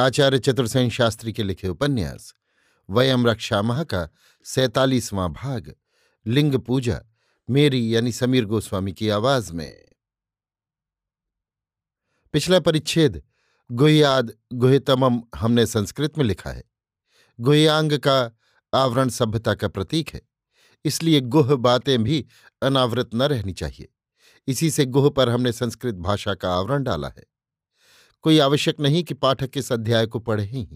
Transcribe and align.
आचार्य 0.00 0.38
चतुर्सेन 0.38 0.90
शास्त्री 0.90 1.32
के 1.32 1.42
लिखे 1.42 1.68
उपन्यास, 1.68 2.34
वयम 2.88 3.26
रक्षा 3.26 3.62
माह 3.62 3.82
का 3.84 4.08
सैतालीसवां 4.44 5.28
भाग, 5.32 5.74
लिंग 6.26 6.54
पूजा, 6.58 7.00
मेरी 7.48 7.94
यानी 7.94 8.12
समीर 8.12 8.44
गोस्वामी 8.44 8.92
की 8.92 9.08
आवाज़ 9.08 9.52
में। 9.52 9.84
पिछला 12.34 12.60
परिच्छेद, 12.60 13.22
गुहयाद 13.70 14.32
गुहतमम 14.52 15.20
हमने 15.36 15.66
संस्कृत 15.66 16.18
में 16.18 16.24
लिखा 16.24 16.50
है। 16.50 16.64
गुहयांग 17.40 17.92
का 17.98 18.18
आवरण 18.74 19.08
सभ्यता 19.08 19.54
का 19.54 19.68
प्रतीक 19.68 20.08
है, 20.08 20.22
इसलिए 20.84 21.20
गुह 21.20 21.54
बातें 21.56 22.02
भी 22.04 22.26
अनावृत 22.62 23.10
न 23.14 23.22
रहनी 23.22 23.52
चाहिए। 23.52 23.88
इसी 24.48 24.70
से 24.70 24.84
गुह 24.86 25.10
पर 25.10 25.28
हमने 25.28 25.52
संस्कृत 25.52 25.94
भाषा 25.94 26.34
का 26.34 26.52
आवरण 26.54 26.82
डाला 26.82 27.08
है। 27.08 27.24
कोई 28.24 28.38
आवश्यक 28.38 28.80
नहीं 28.80 29.02
कि 29.04 29.14
पाठक 29.14 29.50
इस 29.56 29.72
अध्याय 29.72 30.06
को 30.06 30.18
पढ़े 30.18 30.44
ही। 30.44 30.66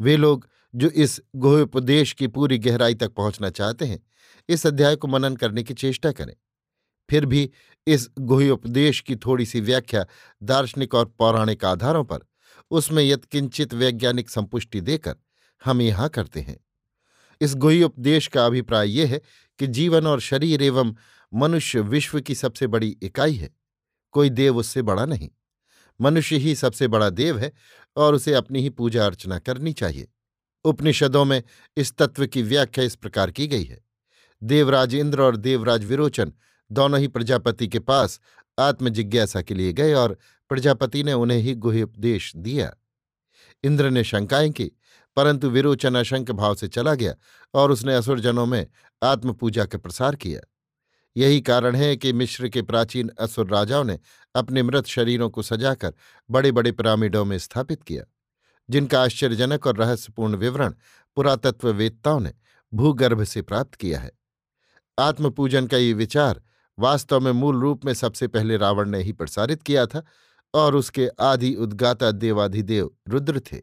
वे 0.00 0.16
लोग 0.16 0.48
जो 0.74 0.88
इस 0.88 1.20
गुहोपदेश 1.36 2.12
की 2.12 2.26
पूरी 2.26 2.58
गहराई 2.58 2.94
तक 2.94 3.12
पहुँचना 3.12 3.50
चाहते 3.50 3.84
हैं, 3.84 4.00
इस 4.48 4.66
अध्याय 4.66 4.96
को 4.96 5.08
मनन 5.08 5.36
करने 5.36 5.62
की 5.62 5.74
चेष्टा 5.74 6.12
करें। 6.12 6.34
फिर 7.08 7.26
भी 7.26 7.50
इस 7.86 8.08
गुहोपदेश 8.18 9.00
की 9.00 9.16
थोड़ी 9.16 9.46
सी 9.46 9.60
व्याख्या 9.60 10.04
दार्शनिक 10.42 10.94
और 10.94 11.04
पौराणिक 11.18 11.64
आधारों 11.64 12.04
पर, 12.04 12.18
उसमें 12.70 13.02
यत्किंचित 13.04 13.74
वैज्ञानिक 13.74 14.30
संपुष्टि 14.30 14.80
देकर 14.80 15.16
हम 15.62 15.82
यहाँ 15.82 16.08
करते 16.08 16.40
हैं। 16.40 16.58
इस 17.40 17.54
गुह्योपदेश 17.54 18.26
का 18.26 18.46
अभिप्राय 18.46 18.90
यह 18.90 19.08
है 19.08 19.20
कि 19.60 19.66
जीवन 19.66 20.06
और 20.06 20.20
शरीर 20.20 20.62
एवं 20.62 20.94
मनुष्य 21.32 21.80
विश्व 21.80 22.20
की 22.20 22.34
सबसे 22.34 22.66
बड़ी 22.66 22.96
इकाई 23.02 23.34
है, 23.34 23.50
कोई 24.14 24.30
देव 24.30 24.56
उससे 24.56 24.82
बड़ा 24.82 25.04
नहीं। 25.04 25.30
मनुष्य 26.02 26.36
ही 26.36 26.54
सबसे 26.54 26.88
बड़ा 26.88 27.10
देव 27.10 27.38
है 27.38 27.52
और 27.96 28.14
उसे 28.14 28.34
अपनी 28.34 28.60
ही 28.60 28.70
पूजा 28.70 29.06
अर्चना 29.06 29.38
करनी 29.38 29.72
चाहिए। 29.72 30.08
उपनिषदों 30.64 31.24
में 31.24 31.42
इस 31.76 31.96
तत्व 31.96 32.26
की 32.26 32.42
व्याख्या 32.42 32.84
इस 32.84 32.94
प्रकार 32.94 33.30
की 33.30 33.46
गई 33.46 33.64
है। 33.64 33.84
देवराज 34.42 34.94
इंद्र 34.94 35.22
और 35.22 35.36
देवराज 35.36 35.84
विरोचन 35.84 36.32
दोनों 36.72 37.00
ही 37.00 37.08
प्रजापति 37.08 37.68
के 37.68 37.78
पास 37.78 38.20
आत्मजिज्ञासा 38.58 39.42
के 39.42 39.54
लिए 39.54 39.72
गए 39.72 39.92
और 39.92 40.18
प्रजापति 40.48 41.02
ने 41.02 41.12
उन्हें 41.12 41.38
ही 41.38 41.54
गुहोपदेश 41.54 42.36
दिया। 42.36 42.72
इंद्र 43.64 43.90
ने 43.90 44.04
शंकाएँ 44.04 44.50
की, 44.50 44.72
परंतु 45.16 45.50
विरोचन 45.50 45.94
अशंक 45.94 46.30
भाव 46.30 46.54
से 46.54 46.68
चला 46.68 46.94
गया 46.94 47.14
और 47.54 47.70
उसने 47.70 47.94
असुरजनों 47.94 48.46
में 48.46 48.66
आत्मपूजा 49.02 49.64
का 49.64 49.78
प्रसार 49.78 50.16
किया। 50.16 50.40
यही 51.16 51.40
कारण 51.40 51.76
है 51.76 51.96
कि 51.96 52.12
मिश्र 52.12 52.48
के 52.48 52.62
प्राचीन 52.62 53.10
असुर 53.20 53.48
राजाओं 53.48 53.84
ने 53.84 53.98
अपने 54.34 54.62
मृत 54.62 54.86
शरीरों 54.86 55.30
को 55.30 55.42
सजाकर 55.42 55.94
बड़े 56.30 56.52
बड़े 56.52 56.72
पिरामिडों 56.72 57.24
में 57.24 57.38
स्थापित 57.38 57.82
किया, 57.82 58.04
जिनका 58.68 59.02
आश्चर्यजनक 59.02 59.66
और 59.66 59.76
रहस्यपूर्ण 59.76 60.36
विवरण 60.36 60.74
पुरातत्ववेत्ताओं 61.16 62.20
ने 62.20 62.32
भूगर्भ 62.72 63.24
से 63.24 63.42
प्राप्त 63.42 63.74
किया 63.74 64.00
है। 64.00 64.10
आत्मपूजन 64.98 65.66
का 65.66 65.76
ये 65.76 65.92
विचार 65.92 66.42
वास्तव 66.78 67.20
में 67.20 67.32
मूल 67.32 67.60
रूप 67.60 67.84
में 67.84 67.94
सबसे 67.94 68.28
पहले 68.28 68.56
रावण 68.56 68.88
ने 68.88 69.02
ही 69.02 69.12
प्रसारित 69.12 69.62
किया 69.62 69.86
था 69.86 70.04
और 70.54 70.76
उसके 70.76 71.08
आदि 71.20 71.54
उद्गाता 71.54 72.10
देवाधिदेव 72.10 72.90
रुद्र 73.08 73.40
थे। 73.40 73.60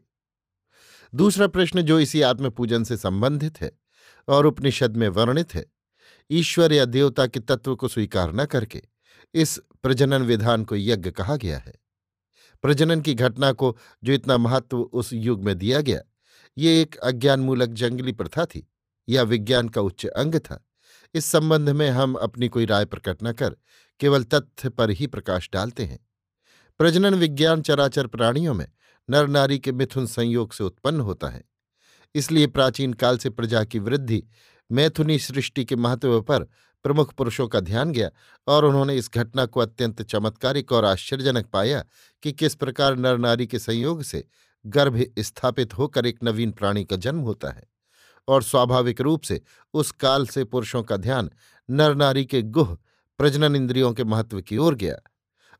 दूसरा 1.14 1.46
प्रश्न 1.46 1.82
जो 1.82 1.98
इसी 2.00 2.22
आत्मपूजन 2.22 2.84
से 2.84 2.96
संबंधित 2.96 3.60
है 3.60 3.70
और 4.28 4.46
उपनिषद 4.46 4.96
में 4.96 5.08
वर्णित 5.08 5.54
है 5.54 5.64
ईश्वर 6.30 6.72
या 6.72 6.84
देवता 6.84 7.26
के 7.26 7.40
तत्व 7.40 7.76
को 7.76 7.88
स्वीकार 7.88 8.32
न 8.32 8.44
करके 8.44 8.82
इस 9.34 9.60
प्रजनन 9.82 10.22
विधान 10.22 10.64
को 10.64 10.76
यज्ञ 10.76 11.10
कहा 11.10 11.36
गया 11.36 11.58
है। 11.58 11.74
प्रजनन 12.62 13.00
की 13.00 13.14
घटना 13.14 13.52
को 13.52 13.76
जो 14.04 14.12
इतना 14.12 14.36
महत्व 14.36 14.80
उस 14.80 15.12
युग 15.12 15.44
में 15.44 15.58
दिया 15.58 15.80
गया, 15.80 16.00
ये 16.58 16.82
एक 16.82 16.96
अज्ञानमूलक 16.96 17.68
जंगली 17.68 18.12
प्रथा 18.12 18.44
थी 18.44 18.72
या 19.08 19.22
विज्ञान 19.22 19.68
का 19.68 19.80
उच्च 19.80 20.06
अंग 20.06 20.34
था। 20.34 20.66
इस 21.14 21.24
संबंध 21.24 21.68
में 21.68 21.90
हम 21.90 22.14
अपनी 22.14 22.48
कोई 22.48 22.66
राय 22.66 22.84
प्रकट 22.84 23.18
न 23.22 23.32
कर 23.32 23.56
केवल 24.00 24.24
तथ्य 24.24 24.68
पर 24.68 24.90
ही 24.90 25.06
प्रकाश 25.06 25.50
डालते 25.52 25.84
हैं। 25.84 26.06
प्रजनन 26.78 27.14
विज्ञान 27.14 27.62
चराचर 27.62 28.06
प्राणियों 28.06 28.54
में 28.54 28.66
नर 29.10 29.26
नारी 29.26 29.58
के 29.58 29.72
मिथुन 29.72 30.06
संयोग 30.06 30.52
से 30.52 30.64
उत्पन्न 30.64 31.00
होता 31.00 31.28
है। 31.28 31.44
इसलिए 32.14 32.46
प्राचीन 32.46 32.92
काल 32.92 33.18
से 33.18 33.30
प्रजा 33.30 33.64
की 33.64 33.78
वृद्धि 33.78 34.24
मैथुनी 34.72 35.18
सृष्टि 35.18 35.64
के 35.64 35.76
महत्व 35.76 36.20
पर 36.22 36.44
प्रमुख 36.82 37.14
पुरुषों 37.14 37.48
का 37.48 37.60
ध्यान 37.60 37.92
गया 37.92 38.10
और 38.46 38.64
उन्होंने 38.64 38.96
इस 38.96 39.10
घटना 39.14 39.46
को 39.46 39.60
अत्यंत 39.60 40.02
चमत्कारिक 40.02 40.72
और 40.72 40.84
आश्चर्यजनक 40.84 41.46
पाया 41.46 41.84
कि 42.22 42.32
किस 42.32 42.54
प्रकार 42.54 42.96
नर 42.96 43.18
नारी 43.18 43.46
के 43.46 43.58
संयोग 43.58 44.02
से 44.02 44.24
गर्भ 44.66 45.04
स्थापित 45.18 45.78
होकर 45.78 46.06
एक 46.06 46.18
नवीन 46.24 46.50
प्राणी 46.50 46.84
का 46.84 46.96
जन्म 46.96 47.20
होता 47.20 47.50
है 47.50 47.62
और 48.28 48.42
स्वाभाविक 48.42 49.00
रूप 49.00 49.22
से 49.22 49.40
उस 49.74 49.90
काल 49.90 50.26
से 50.26 50.44
पुरुषों 50.44 50.82
का 50.82 50.96
ध्यान 50.96 51.30
नर 51.70 51.94
नारी 51.94 52.24
के 52.24 52.42
गुह, 52.42 52.76
प्रजनन 53.18 53.56
इंद्रियों 53.56 53.92
के 53.92 54.04
महत्व 54.04 54.40
की 54.40 54.56
ओर 54.56 54.74
गया। 54.74 54.96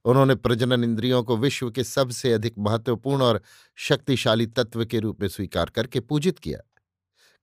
उन्होंने 0.04 0.34
प्रजनन 0.34 0.84
इंद्रियों 0.84 1.22
को 1.22 1.37
विश्व 1.37 1.71
के 1.71 1.84
सबसे 1.84 2.32
अधिक 2.32 2.54
महत्वपूर्ण 2.59 3.22
और 3.22 3.42
शक्तिशाली 3.77 4.47
तत्व 4.47 4.84
के 4.84 4.98
रूप 4.98 5.21
में 5.21 5.28
स्वीकार 5.28 5.71
करके 5.71 6.00
पूजित 6.00 6.38
किया। 6.38 6.59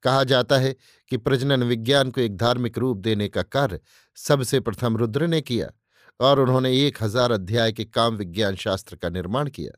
कहा 0.04 0.24
जाता 0.24 0.58
है 0.58 0.76
कि 1.12 1.18
प्रजनन 1.18 1.64
विज्ञान 1.64 2.12
को 2.12 2.22
एक 2.22 2.38
धार्मिक 2.38 2.78
रूप 2.78 2.98
देने 2.98 3.28
का 3.28 3.42
कार्य 3.44 3.80
सबसे 4.18 4.60
प्रथम 4.60 4.98
रुद्र 4.98 5.28
ने 5.28 5.42
किया 5.42 5.72
और 6.20 6.40
उन्होंने 6.40 6.72
एक 6.88 7.04
हज़ार 7.04 7.32
अध्याय 7.32 7.72
के 7.72 7.86
काम 7.86 8.16
विज्ञान 8.16 8.56
शास्त्र 8.56 8.96
का 8.96 9.10
निर्माण 9.10 9.50
किया। 9.50 9.72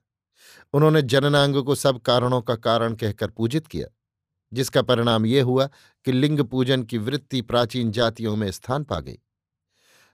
उन्होंने 0.73 1.01
जननांग 1.01 1.55
को 1.55 1.75
सब 1.75 1.99
कारणों 2.01 2.41
का 2.41 2.55
कारण 2.57 2.95
कहकर 2.95 3.29
पूजित 3.29 3.67
किया, 3.67 3.87
जिसका 4.51 4.81
परिणाम 4.81 5.25
ये 5.25 5.41
हुआ 5.41 5.69
कि 6.05 6.11
लिंग 6.11 6.39
पूजन 6.41 6.83
की 6.83 6.97
वृत्ति 6.97 7.41
प्राचीन 7.41 7.91
जातियों 7.91 8.35
में 8.35 8.49
स्थान 8.51 8.83
पा 8.83 8.99
गई। 8.99 9.17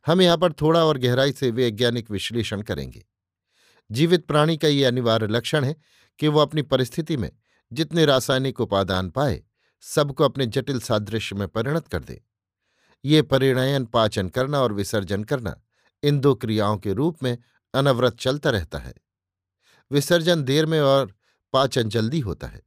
हम 0.06 0.22
यहाँ 0.22 0.38
पर 0.38 0.54
थोड़ा 0.54 0.84
और 0.86 0.98
गहराई 0.98 1.32
से 1.32 1.50
वैज्ञानिक 1.52 2.12
विश्लेषण 2.12 2.62
करेंगे। 2.62 3.06
जीवित 3.90 4.26
प्राणी 4.26 4.58
का 4.58 4.68
ये 4.68 4.84
अनिवार्य 4.84 5.28
लक्षण 5.28 5.64
है 5.64 5.76
कि 6.20 6.28
वो 6.28 6.40
अपनी 6.40 6.62
परिस्थिति 6.64 7.18
में 7.18 7.30
जितने 7.72 8.06
रासायनिक 8.06 8.62
उपादान 8.62 9.10
पाए 9.10 9.42
सबको 9.84 10.24
अपने 10.24 10.46
जटिल 10.48 10.80
सादृश्य 10.80 11.36
में 11.36 11.48
परिणत 11.48 11.88
कर 11.88 12.04
दे। 12.04 12.22
ये 13.06 13.22
परिणयन, 13.22 13.86
पाचन 13.86 14.30
करना 14.30 14.62
और 14.62 14.74
विसर्जन 14.74 15.24
करना 15.24 15.56
इन 16.04 16.20
दो 16.20 16.34
क्रियाओं 16.36 16.78
के 16.78 16.94
रूप 16.94 17.24
में 17.24 17.38
अनवरत 17.74 18.18
चलता 18.20 18.50
रहता 18.50 18.80
है। 18.80 18.94
विसर्जन 19.92 20.44
देर 20.44 20.66
में 20.66 20.80
और 20.80 21.14
पाचन 21.54 21.90
जल्दी 21.90 22.20
होता 22.20 22.48
है, 22.48 22.62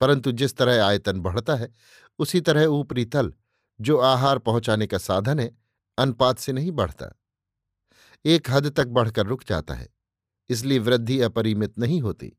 परंतु 0.00 0.32
जिस 0.32 0.56
तरह 0.56 0.84
आयतन 0.84 1.20
बढ़ता 1.20 1.54
है, 1.54 1.72
उसी 2.18 2.40
तरह 2.40 2.64
ऊपरी 2.66 3.04
तल, 3.04 3.32
जो 3.80 3.98
आहार 3.98 4.38
पहुँचाने 4.38 4.86
का 4.86 4.98
साधन 4.98 5.40
है, 5.40 5.50
अनुपात 5.98 6.38
से 6.38 6.52
नहीं 6.52 6.72
बढ़ता। 6.72 7.12
एक 8.24 8.50
हद 8.50 8.70
तक 8.70 8.86
बढ़कर 8.88 9.26
रुक 9.26 9.44
जाता 9.44 9.74
है, 9.74 9.88
इसलिए 10.50 10.78
वृद्धि 10.78 11.20
अपरिमित 11.20 11.78
नहीं 11.78 12.00
होती। 12.00 12.32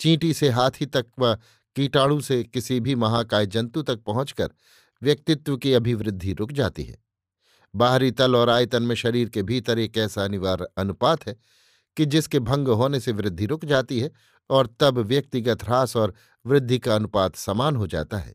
चींटी 0.00 0.32
से 0.34 0.48
हाथी 0.48 0.86
तक 0.86 1.06
व 1.18 1.36
कीटाणु 1.76 2.20
से 2.20 2.42
किसी 2.44 2.80
भी 2.80 2.94
महाकाय 2.94 3.46
जंतु 3.46 3.82
तक 3.82 4.02
पहुंचकर 4.02 4.50
व्यक्तित्व 5.02 5.56
की 5.56 5.72
अभिवृद्धि 5.72 6.32
रुक 6.32 6.52
जाती 6.52 6.84
है। 6.84 6.98
बाहरी 7.74 8.10
तल 8.10 8.36
और 8.36 8.50
आयतन 8.50 8.82
में 8.82 8.94
शरीर 8.94 9.28
के 9.28 9.42
भीतर 9.42 9.78
एक 9.78 9.98
ऐसा 9.98 10.24
अनिवार्य 10.24 10.66
अनुपात 10.78 11.26
है 11.28 11.36
कि 11.96 12.06
जिसके 12.06 12.38
भंग 12.40 12.68
होने 12.68 13.00
से 13.00 13.12
वृद्धि 13.12 13.46
रुक 13.46 13.64
जाती 13.64 14.00
है 14.00 14.10
और 14.50 14.68
तब 14.80 14.98
व्यक्तिगत 14.98 15.62
ह्रास 15.64 15.96
और 15.96 16.14
वृद्धि 16.44 16.78
का 16.78 16.94
अनुपात 16.94 17.36
समान 17.36 17.76
हो 17.76 17.86
जाता 17.86 18.18
है। 18.18 18.34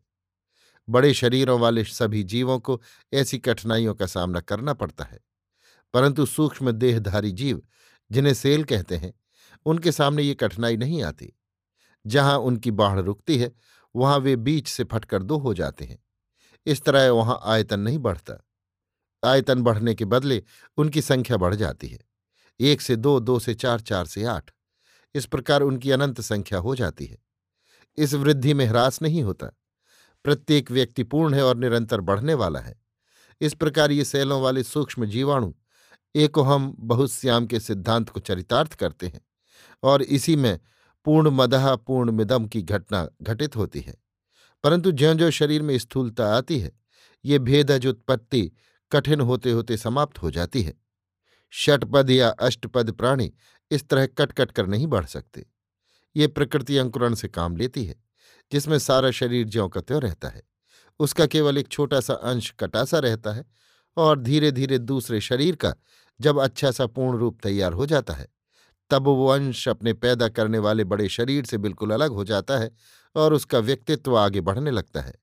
बड़े 0.88 1.14
शरीरों 1.14 1.60
वाले 1.60 1.84
सभी 1.84 2.24
जीवों 2.24 2.60
को 2.60 2.82
ऐसी 3.14 3.38
कठिनाइयों 3.38 3.94
का 3.96 4.06
सामना 4.06 4.40
करना 4.40 4.74
पड़ता 4.74 5.04
है, 5.04 5.20
परंतु 5.94 6.26
सूक्ष्म 6.26 6.72
देहधारी 6.72 7.32
जीव, 7.32 7.62
जिन्हें 8.12 8.34
सेल 8.34 8.64
कहते 8.64 8.98
हैं, 8.98 9.14
उनके 9.66 9.92
सामने 9.92 10.24
ये 10.24 10.34
कठिनाई 10.34 10.78
नहीं 10.78 11.02
आती। 11.04 11.34
जहाँ 12.08 12.40
उनकी 12.40 12.72
बाढ़ 12.72 13.00
रुकती 13.00 13.38
है, 13.38 13.52
वहाँ 13.96 14.18
वे 14.18 14.36
बीच 14.36 14.68
से 14.68 14.84
फटकर 14.84 15.24
दो 15.24 15.38
हो 15.38 15.54
जाते 15.54 15.86
हैं। 15.86 16.04
इस 16.66 16.82
तरह 16.82 17.12
वहाँ 17.12 17.42
आयतन 17.44 17.80
नहीं 17.80 18.00
बढ़ता। 18.00 18.46
आयतन 19.26 19.62
बढ़ने 19.62 19.96
के 19.96 20.06
बदले 20.06 20.44
उनकी 20.78 21.02
संख्या 21.02 21.38
बढ़ 21.38 21.56
जाती 21.56 21.88
है। 21.88 22.00
एक 22.60 22.82
से 22.82 22.96
दो 22.96 23.20
दो 23.20 23.40
से 23.40 23.54
चार 23.54 23.80
चार 23.80 24.06
से 24.06 24.24
आठ। 24.24 24.52
इस 25.16 25.26
प्रकार 25.26 25.62
उनकी 25.62 25.92
अनंत 25.92 26.22
संख्या 26.22 26.60
हो 26.60 26.76
जाती 26.76 27.06
है। 27.06 27.18
इस 27.98 28.14
वृद्धि 28.14 28.54
में 28.54 28.66
ह्रास 28.66 29.02
नहीं 29.02 29.24
होता। 29.24 29.48
प्रत्येक 30.24 30.72
व्यक्ति 30.72 31.04
पूर्ण 31.04 31.34
है 31.34 31.44
और 31.44 31.58
निरंतर 31.58 32.02
बढ़ने 32.02 32.34
वाला 32.34 32.60
है। 32.60 32.82
इस 33.42 33.54
प्रकार 33.54 33.92
ये 33.92 34.06
सैलों 34.06 34.42
वाले 34.42 34.64
सूक्ष्म 34.64 35.06
जीवाणु 35.06 35.54
एको 36.16 36.42
हम 36.42 36.76
बहुश्याम 36.80 37.46
के 37.46 37.60
सिद्धांत 37.60 38.10
को 38.10 38.20
चरितार्थ 38.20 38.74
करते 38.74 39.08
हैं। 39.08 39.22
और 39.84 40.02
इसी 40.02 40.36
में 40.36 40.60
पूर्ण 41.06 41.30
मदहा 41.30 41.76
पूर्ण 41.76 42.12
मिदम 42.12 42.46
की 42.46 42.62
घटना 42.62 43.10
घटित 43.22 43.56
होती 43.56 43.80
है। 43.80 43.96
परंतु 44.64 44.92
ज्यो 44.92 45.14
ज्यो 45.14 45.32
शरीर 45.32 45.62
में 45.62 45.78
स्थूलता 45.78 46.36
आती 46.38 46.60
है, 46.60 46.72
ये 47.26 47.40
भेदज 47.40 47.88
उत्पत्ति 47.88 48.52
कठिन 48.92 49.22
होते 49.22 49.52
होते 49.52 49.78
समाप्त 49.78 50.22
हो 50.22 50.32
जाती 50.32 50.62
है। 50.62 50.74
षटपद 51.52 52.10
या 52.10 52.30
अष्टपद 52.30 52.92
प्राणी 52.92 53.34
इस 53.72 53.88
तरह 53.90 54.06
कट 54.06 54.32
कट 54.32 54.52
कर 54.52 54.68
नहीं 54.68 54.88
बढ़ 54.88 55.06
सकते। 55.06 55.46
ये 56.16 56.28
प्रकृति 56.28 56.78
अंकुरण 56.78 57.14
से 57.14 57.28
काम 57.28 57.58
लेती 57.58 57.86
है, 57.86 57.96
जिसमें 58.52 58.80
सारा 58.80 59.12
शरीर 59.12 59.48
ज्यों 59.48 59.70
का 59.70 59.82
त्यों 59.82 60.02
रहता 60.02 60.30
है। 60.30 60.44
उसका 61.00 61.26
केवल 61.26 61.58
एक 61.58 61.68
छोटा 61.68 62.00
सा 62.00 62.14
अंश 62.14 62.52
कटासा 62.52 63.00
रहता 63.00 63.32
है 63.32 63.46
और 63.98 64.20
धीरे 64.20 64.52
धीरे 64.52 64.78
दूसरे 64.78 65.22
शरीर 65.22 65.56
का 65.56 65.76
जब 66.22 66.40
अच्छा 66.40 66.72
सा 66.72 66.88
पूर्ण 66.88 67.18
रूप 67.18 67.40
तैयार 67.44 67.74
हो 67.74 67.86
जाता 67.86 68.14
है 68.14 68.35
तब 68.90 69.04
वो 69.04 69.28
अंश 69.28 69.68
अपने 69.68 69.94
पैदा 69.94 70.30
करने 70.30 70.60
वाले 70.60 70.84
बड़े 70.84 71.10
शरीर 71.10 71.46
से 71.46 71.58
बिल्कुल 71.58 71.92
अलग 71.92 72.12
हो 72.12 72.24
जाता 72.24 72.58
है 72.58 72.72
और 73.16 73.34
उसका 73.34 73.60
व्यक्तित्व 73.60 74.18
आगे 74.18 74.42
बढ़ने 74.42 74.72
लगता 74.72 75.02
है। 75.02 75.14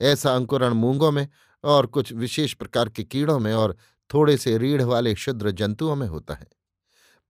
ऐसा 0.00 0.34
अंकुरण 0.34 0.74
मूंगों 0.74 1.12
में 1.12 1.28
और 1.64 1.86
कुछ 1.86 2.12
विशेष 2.12 2.54
प्रकार 2.54 2.88
के 2.88 3.04
कीड़ों 3.04 3.38
में 3.38 3.54
और 3.54 3.76
थोड़े 4.14 4.36
से 4.36 4.58
रीढ़ 4.58 4.82
वाले 4.82 5.14
क्षुद्र 5.14 5.50
जंतुओं 5.50 5.96
में 5.96 6.08
होता 6.08 6.34
है। 6.34 6.46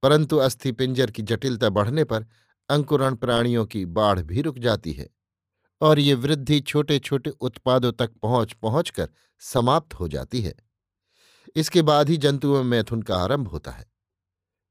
परंतु 0.03 0.37
अस्थि 0.37 0.73
पिंजर 0.73 1.11
की 1.11 1.23
जटिलता 1.23 1.71
बढ़ने 1.71 2.05
पर 2.05 2.27
अंकुरण 2.69 3.15
प्राणियों 3.15 3.67
की 3.67 3.87
बाढ़ 3.87 4.21
भी 4.23 4.43
रुक 4.43 4.59
जाती 4.59 4.93
है 4.93 5.09
और 5.81 5.99
ये 5.99 6.15
वृद्धि 6.15 6.61
छोटे 6.61 6.99
छोटे 6.99 7.31
उत्पादों 7.31 7.93
तक 7.93 8.11
पहुँच 8.23 8.53
पहुंचकर 8.53 9.09
समाप्त 9.41 9.95
हो 9.95 10.09
जाती 10.09 10.43
है। 10.43 10.55
इसके 11.57 11.83
बाद 11.83 12.09
ही 12.09 12.17
जंतुओं 12.17 12.65
में 12.65 12.71
मैथुन 12.71 13.03
का 13.03 13.17
आरंभ 13.17 13.49
होता 13.49 13.71
है। 13.71 13.96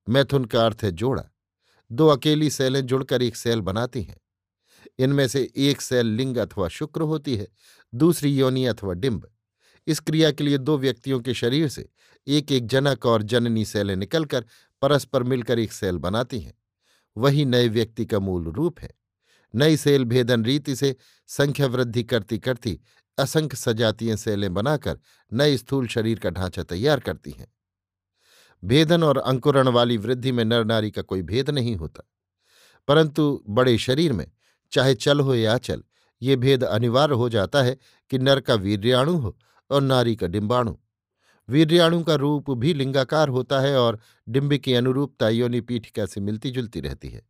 मैथुन 0.10 0.46
का 0.46 0.66
अर्थ 0.66 0.78
है 0.84 0.92
जोड़ा। 0.92 1.24
दो 1.92 2.08
अकेली 2.08 2.50
सेलें 2.50 2.82
जुड़कर 2.82 3.22
एक 3.22 3.36
सेल 3.36 3.62
बनाती 3.62 4.04
हैं। 4.04 4.22
इनमें 5.00 5.28
से 5.28 5.52
एक 5.56 5.82
सेल 5.82 6.08
लिंग 6.08 6.38
अथवा 6.38 6.68
शुक्र 6.68 7.02
होती 7.02 7.36
है, 7.36 7.48
दूसरी 7.96 8.38
योनि 8.38 8.66
अथवा 8.66 8.94
डिंब। 8.94 9.32
इस 9.88 10.00
क्रिया 10.00 10.32
के 10.32 10.44
लिए 10.44 10.58
दो 10.58 10.78
व्यक्तियों 10.78 11.20
के 11.20 11.34
शरीर 11.34 11.68
से 11.68 11.90
एक 12.28 12.52
एक 12.52 12.68
जनक 12.68 13.06
और 13.06 13.24
जननी 13.24 13.66
सेलें 13.66 13.96
निकलकर 13.96 14.46
परस्पर 14.82 15.24
मिलकर 15.24 15.60
एक 15.60 15.72
सेल 15.72 15.98
बनाती 15.98 16.40
हैं। 16.40 16.54
वही 17.18 17.46
नए 17.46 17.68
व्यक्ति 17.68 18.06
का 18.06 18.20
मूल 18.20 18.48
रूप 18.48 18.80
है। 18.80 18.94
नई 19.56 19.78
सेल 19.78 20.06
भेदन 20.06 20.46
रीति 20.46 20.76
से 20.76 20.96
संख्या 21.28 21.68
वृद्धि 21.68 22.04
करती 22.04 22.40
करती 22.40 22.80
असंख्य 23.18 23.58
सजातीय 23.58 24.18
सेलें 24.18 24.54
बनाकर 24.54 25.00
नए 25.34 25.58
स्थूल 25.58 25.88
शरीर 25.88 26.20
का 26.20 26.30
ढांचा 26.30 26.64
तैयार 26.64 27.00
करती 27.00 27.32
हैं। 27.32 27.55
भेदन 28.66 29.04
और 29.04 29.18
अंकुरण 29.18 29.68
वाली 29.68 29.98
वृद्धि 29.98 30.32
में 30.32 30.46
नर 30.46 30.66
नारी 30.66 30.92
का 30.92 31.02
कोई 31.02 31.22
भेद 31.22 31.50
नहीं 31.50 31.76
होता। 31.76 32.10
परंतु 32.88 33.44
बड़े 33.50 33.78
शरीर 33.78 34.14
में, 34.14 34.32
चाहे 34.72 34.96
चल 34.96 35.20
हो 35.20 35.36
या 35.36 35.58
चल, 35.58 35.84
ये 36.22 36.36
भेद 36.36 36.64
अनिवार्य 36.64 37.14
हो 37.14 37.30
जाता 37.30 37.64
है 37.64 37.78
कि 38.10 38.20
नर 38.20 38.40
का 38.40 38.56
वीर्याणु 38.56 39.18
हो 39.18 39.38
और 39.70 39.82
नारी 39.82 40.16
का 40.16 40.28
डिम्बाणु 40.28 40.78
वीर्याणु 41.50 42.04
का 42.04 42.16
रूप 42.16 42.52
भी 42.52 42.74
लिंगाकार 42.74 43.30
होता 43.30 43.60
है 43.60 43.80
और 43.80 44.00
डिम्ब 44.30 44.58
की 44.58 44.74
अनुरूपता 44.74 45.30
योनि 45.30 45.62
पीठिका 45.62 46.06
से 46.06 46.22
मिलती 46.22 46.52
जुलती 46.52 46.80
रहती 46.80 47.10
है। 47.10 47.30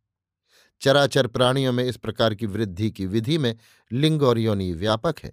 चराचर 0.80 1.26
प्राणियों 1.26 1.72
में 1.72 1.84
इस 1.84 1.96
प्रकार 1.96 2.34
की 2.34 2.46
वृद्धि 2.46 2.90
की 2.90 3.06
विधि 3.06 3.38
में 3.38 3.56
लिंग 3.92 4.22
और 4.22 4.38
योनि 4.38 4.72
व्यापक 4.72 5.14
है। 5.24 5.32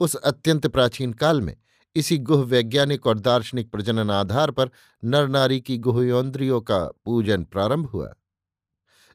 उस 0.00 0.14
अत्यंत 0.14 0.66
प्राचीन 0.66 1.12
काल 1.12 1.40
में 1.40 1.56
इसी 1.96 2.18
गुह 2.18 2.44
वैज्ञानिक 2.44 3.06
और 3.06 3.18
दार्शनिक 3.18 3.70
प्रजनन 3.70 4.10
आधार 4.10 4.50
पर 4.50 4.70
नर 5.04 5.28
नारी 5.28 5.60
की 5.60 5.76
गुहयोन्द्रियों 5.78 6.60
का 6.60 6.78
पूजन 7.04 7.44
प्रारंभ 7.44 7.86
हुआ, 7.86 8.12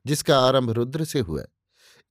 जिसका 0.06 0.40
आरंभ 0.40 0.72
रुद्र 0.72 1.06
से 1.06 1.20
हुआ। 1.20 1.44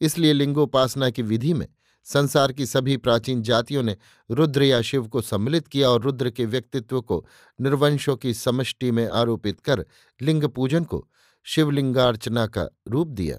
इसलिए 0.01 0.33
लिंगोपासना 0.33 1.11
की 1.11 1.23
विधि 1.23 1.53
में 1.55 1.67
संसार 2.07 2.53
की 2.53 2.67
सभी 2.67 2.97
प्राचीन 2.97 3.43
जातियों 3.43 3.83
ने 3.83 3.97
रुद्र 4.31 4.63
या 4.63 4.81
शिव 4.83 5.07
को 5.09 5.21
सम्मिलित 5.21 5.69
किया 5.69 5.89
और 5.91 6.03
रुद्र 6.03 6.31
के 6.31 6.45
व्यक्तित्व 6.45 7.01
को 7.01 7.27
निर्वंशों 7.61 8.17
की 8.17 8.35
समष्टि 8.35 8.91
में 8.91 9.09
आरोपित 9.09 9.61
कर 9.61 9.85
लिंग 10.21 10.45
पूजन 10.45 10.85
को 10.85 11.07
शिवलिंगार्चना 11.47 12.47
का 12.47 12.69
रूप 12.89 13.09
दिया। 13.09 13.39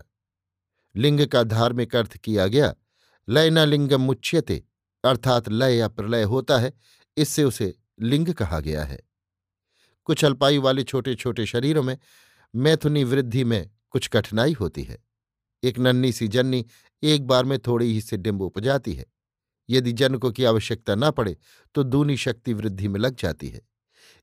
लिंग 0.96 1.26
का 1.28 1.44
धार्मिक 1.44 1.96
अर्थ 1.96 2.18
किया 2.18 2.48
गया 2.48 2.74
लयना 3.28 3.66
लिंगम 3.66 4.02
मुच्यते, 4.02 4.64
अर्थात 5.04 5.50
लय 5.50 5.76
या 5.76 5.88
प्रलय 5.88 6.24
होता 6.24 6.58
है 6.58 6.74
इससे 7.18 7.44
उसे 7.44 7.74
लिंग 8.02 8.34
कहा 8.34 8.60
गया 8.60 8.84
है। 8.84 9.00
कुछ 10.08 10.24
अल्पायु 10.26 10.62
वाले 10.62 10.84
छोटे 10.84 11.16
छोटे 11.16 11.46
शरीरों 11.46 11.84
में 11.84 11.98
मैथुनी 12.54 13.04
वृद्धि 13.04 13.44
में 13.44 13.70
कुछ 13.90 14.08
कठिनाई 14.08 14.54
होती 14.54 14.84
है। 14.84 14.98
एक 15.64 15.80
नन्नी 15.80 16.12
सी 16.12 16.28
जन्नी 16.28 16.66
एक 17.04 17.28
बार 17.28 17.46
में 17.46 17.58
थोड़ी 17.60 17.92
ही 17.94 18.02
से 18.02 18.18
डिम्ब 18.18 18.42
उपजाती 18.42 18.94
है। 18.94 19.06
यदि 19.70 19.92
जनकों 19.94 20.32
की 20.32 20.44
आवश्यकता 20.44 20.96
न 20.96 21.10
पड़े 21.12 21.36
तो 21.76 21.84
दूनी 21.84 22.18
शक्ति 22.18 22.54
वृद्धि 22.54 22.88
में 22.88 23.00
लग 23.00 23.16
जाती 23.16 23.50
है। 23.50 23.62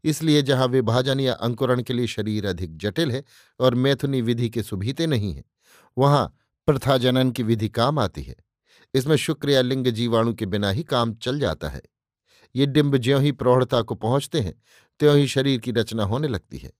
इसलिए 0.05 0.43
जहाँ 0.43 0.67
विभाजन 0.69 1.20
या 1.20 1.35
अंकुरण 1.35 1.82
के 1.82 1.93
लिए 1.93 2.06
शरीर 2.06 2.46
अधिक 2.46 2.76
जटिल 2.76 3.11
है 3.12 3.23
और 3.61 3.75
मैथुनी 3.75 4.20
विधि 4.23 4.49
के 4.50 4.62
सुभीते 4.62 5.06
नहीं 5.06 5.32
है, 5.35 5.44
वहाँ 5.96 6.37
प्रथाजनन 6.69 7.31
की 7.31 7.43
विधि 7.43 7.69
काम 7.69 7.99
आती 7.99 8.23
है। 8.23 8.37
इसमें 8.94 9.17
शुक्र 9.17 9.50
या 9.50 9.62
लिंग 9.62 9.87
जीवाणु 9.87 10.34
के 10.34 10.46
बिना 10.46 10.70
ही 10.70 10.82
काम 10.82 11.15
चल 11.15 11.41
जाता 11.41 11.69
है। 11.69 11.82
ये 12.55 12.67
डिम्ब 12.67 12.96
ज्यों 12.96 13.20
ही 13.23 13.32
प्रौढ़ता 13.32 13.82
को 13.82 13.94
पहुँचते 13.94 14.41
हैं, 14.41 14.55
त्यों 15.01 15.17
ही 15.17 15.27
शरीर 15.27 15.61
की 15.61 15.73
रचना 15.73 16.05
होने 16.05 16.29
लगती 16.29 16.58
है। 16.58 16.73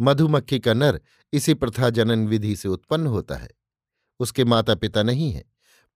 मधुमक्खी 0.00 0.58
का 0.58 0.74
नर 0.74 1.00
इसी 1.32 1.54
प्रथा 1.54 1.90
जनन 1.90 2.26
विधि 2.26 2.54
से 2.56 2.68
उत्पन्न 2.68 3.06
होता 3.06 3.36
है। 3.36 3.48
उसके 4.20 4.44
माता 4.44 4.74
पिता 4.74 5.02
नहीं 5.02 5.30
है, 5.32 5.44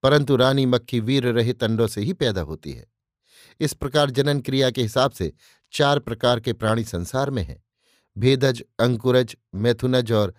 परंतु 0.03 0.35
रानी 0.35 0.65
मक्खी 0.65 0.99
वीर 0.99 1.27
रहित 1.27 1.63
अंडों 1.63 1.87
से 1.87 2.01
ही 2.01 2.13
पैदा 2.13 2.41
होती 2.41 2.71
है। 2.71 2.87
इस 3.59 3.73
प्रकार 3.73 4.09
जनन 4.09 4.39
क्रिया 4.39 4.69
के 4.71 4.81
हिसाब 4.81 5.11
से 5.11 5.31
चार 5.73 5.99
प्रकार 5.99 6.39
के 6.39 6.53
प्राणी 6.53 6.83
संसार 6.83 7.29
में 7.29 7.43
हैं, 7.43 7.63
भेदज, 8.15 8.63
अंकुरज, 8.79 9.35
मैथुनज 9.55 10.11
और 10.11 10.33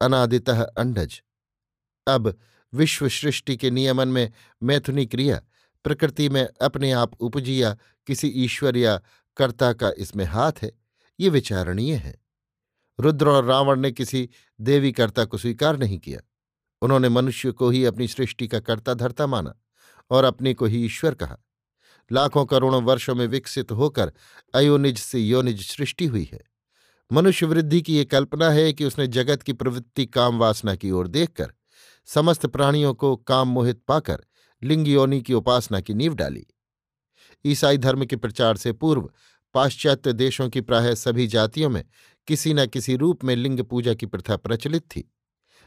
अनादितः 0.00 0.62
अंडज। 0.62 1.22
अब 2.06 2.34
विश्व 2.72 3.08
सृष्टि 3.08 3.56
के 3.56 3.70
नियमन 3.70 4.08
में 4.08 4.30
मैथुनी 4.62 5.06
क्रिया 5.06 5.40
प्रकृति 5.84 6.28
में 6.28 6.48
अपने 6.62 6.92
आप 6.92 7.14
उपजी 7.14 7.62
या 7.62 7.76
किसी 8.06 8.28
ईश्वर 8.28 8.76
या 8.76 9.00
कर्ता 9.36 9.72
का 9.72 9.92
इसमें 9.98 10.24
हाथ 10.24 10.52
है। 10.62 10.72
ये 11.20 11.28
विचारणीय 11.28 11.94
है। 11.94 12.22
रुद्र 13.00 13.28
और 13.28 13.44
रावण 13.44 13.80
ने 13.80 13.92
किसी 13.92 14.28
देवी 14.60 14.92
कर्ता 14.92 15.24
को 15.24 15.38
स्वीकार 15.38 15.76
नहीं 15.76 15.98
किया। 15.98 16.20
उन्होंने 16.82 17.08
मनुष्य 17.08 17.52
को 17.52 17.70
ही 17.70 17.84
अपनी 17.84 18.08
सृष्टि 18.08 18.48
का 18.48 18.60
कर्ता 18.60 18.94
धरता 18.94 19.26
माना 19.26 19.54
और 20.10 20.24
अपने 20.24 20.54
को 20.54 20.66
ही 20.66 20.84
ईश्वर 20.84 21.14
कहा। 21.14 21.38
लाखों 22.12 22.44
करोड़ों 22.44 22.82
वर्षों 22.82 23.14
में 23.14 23.26
विकसित 23.26 23.72
होकर 23.72 24.12
अयोनिज 24.54 24.98
से 24.98 25.18
योनिज 25.18 25.70
सृष्टि 25.70 26.06
हुई 26.06 26.30
है। 26.32 26.40
मनुष्य 27.12 27.46
वृद्धि 27.46 27.82
की 27.82 27.96
ये 27.96 28.04
कल्पना 28.04 28.50
है 28.50 28.72
कि 28.72 28.84
उसने 28.84 29.06
जगत 29.06 29.42
की 29.42 29.52
प्रवृत्ति 29.52 30.06
काम 30.06 30.38
वासना 30.38 30.74
की 30.74 30.90
ओर 30.90 31.08
देखकर 31.08 31.52
समस्त 32.06 32.46
प्राणियों 32.46 32.94
को 32.94 33.16
काम 33.16 33.48
मोहित 33.48 33.82
पाकर 33.88 34.24
लिंग 34.64 34.88
योनि 34.88 35.20
की 35.20 35.34
उपासना 35.34 35.80
की 35.80 35.94
नींव 35.94 36.14
डाली। 36.14 36.46
ईसाई 37.44 37.78
धर्म 37.78 38.04
के 38.04 38.16
प्रचार 38.16 38.56
से 38.56 38.72
पूर्व 38.72 39.10
पाश्चात्य 39.54 40.12
देशों 40.12 40.48
की 40.48 40.60
प्राय 40.60 40.94
सभी 40.94 41.26
जातियों 41.26 41.70
में 41.70 41.84
किसी 42.26 42.54
न 42.54 42.66
किसी 42.66 42.96
रूप 42.96 43.24
में 43.24 43.36
लिंग 43.36 43.60
पूजा 43.60 43.94
की 43.94 44.06
प्रथा 44.06 44.36
प्रचलित 44.36 44.82
थी। 44.82 45.14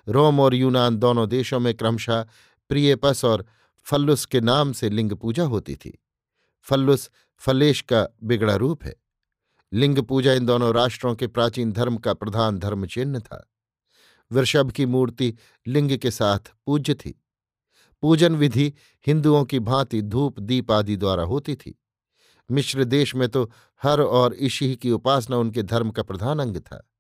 रोम 0.08 0.40
और 0.40 0.56
यूनान 0.56 0.98
दोनों 0.98 1.30
देशों 1.30 1.60
में 1.60 1.74
क्रमशः 1.74 2.26
प्रियपस 2.70 3.26
और 3.26 3.46
फल्लुस 3.84 4.26
के 4.26 4.42
नाम 4.42 4.74
से 4.74 4.90
लिंग 4.90 5.12
पूजा 5.12 5.44
होती 5.44 5.76
थी। 5.76 6.04
फल्लुस 6.62 7.10
फलेश 7.38 7.82
का 7.82 8.08
बिगड़ा 8.24 8.56
रूप 8.56 8.84
है। 8.84 8.96
लिंग 9.74 10.00
पूजा 10.00 10.34
इन 10.34 10.46
दोनों 10.46 10.74
राष्ट्रों 10.74 11.16
के 11.16 11.28
प्राचीन 11.28 11.72
धर्म 11.72 11.98
का 11.98 12.14
प्रधान 12.14 12.60
धर्म 12.60 12.86
चिन्ह 12.86 13.20
था। 13.20 13.52
वृषभ 14.32 14.72
की 14.72 14.86
मूर्ति 14.86 15.36
लिंग 15.68 15.98
के 15.98 16.12
साथ 16.12 16.40
पूज्य 16.66 16.94
थी। 16.94 17.25
पूजन 18.06 18.36
विधि 18.36 18.74
हिंदुओं 19.08 19.46
की 19.46 19.60
भांति 19.60 20.02
धूप 20.02 20.40
दीप 20.40 20.72
आदि 20.72 20.98
द्वारा 20.98 21.24
होती 21.24 21.56
थी। 21.56 21.80
मिश्र 22.52 22.84
देश 22.84 23.16
में 23.16 23.30
तो 23.30 23.52
हर 23.84 24.02
और 24.02 24.36
ईशी 24.40 24.76
की 24.76 24.92
उपासना 24.92 25.38
उनके 25.38 25.64
धर्म 25.64 25.92
का 25.92 26.04
प्रधान 26.04 26.40
अंग 26.40 26.58
था। 26.58 26.92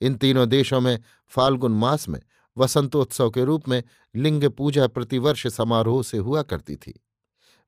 इन 0.00 0.14
तीनों 0.14 0.48
देशों 0.48 0.80
में 0.80 0.98
फाल्गुन 1.28 1.72
मास 1.72 2.08
में 2.08 2.20
वसंतोत्सव 2.58 3.30
के 3.30 3.44
रूप 3.44 3.68
में 3.68 3.82
लिंग 4.16 4.44
पूजा 4.44 4.86
प्रतिवर्ष 4.86 5.46
समारोह 5.46 6.02
से 6.02 6.18
हुआ 6.18 6.42
करती 6.42 6.76
थी। 6.76 7.00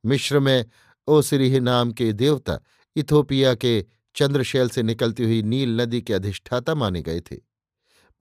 मिश्र 0.07 0.38
में 0.38 0.67
ओसरिह 1.09 1.61
नाम 1.61 1.93
के 1.93 2.12
देवता 2.12 2.61
इथोपिया 2.97 3.55
के 3.55 3.87
चंद्रशैल 4.14 4.69
से 4.69 4.83
निकलती 4.83 5.25
हुई 5.25 5.43
नील 5.43 5.81
नदी 5.81 6.02
के 6.02 6.14
अधिष्ठाता 6.14 6.75
माने 6.75 7.02
गए 7.02 7.21
थे। 7.21 7.51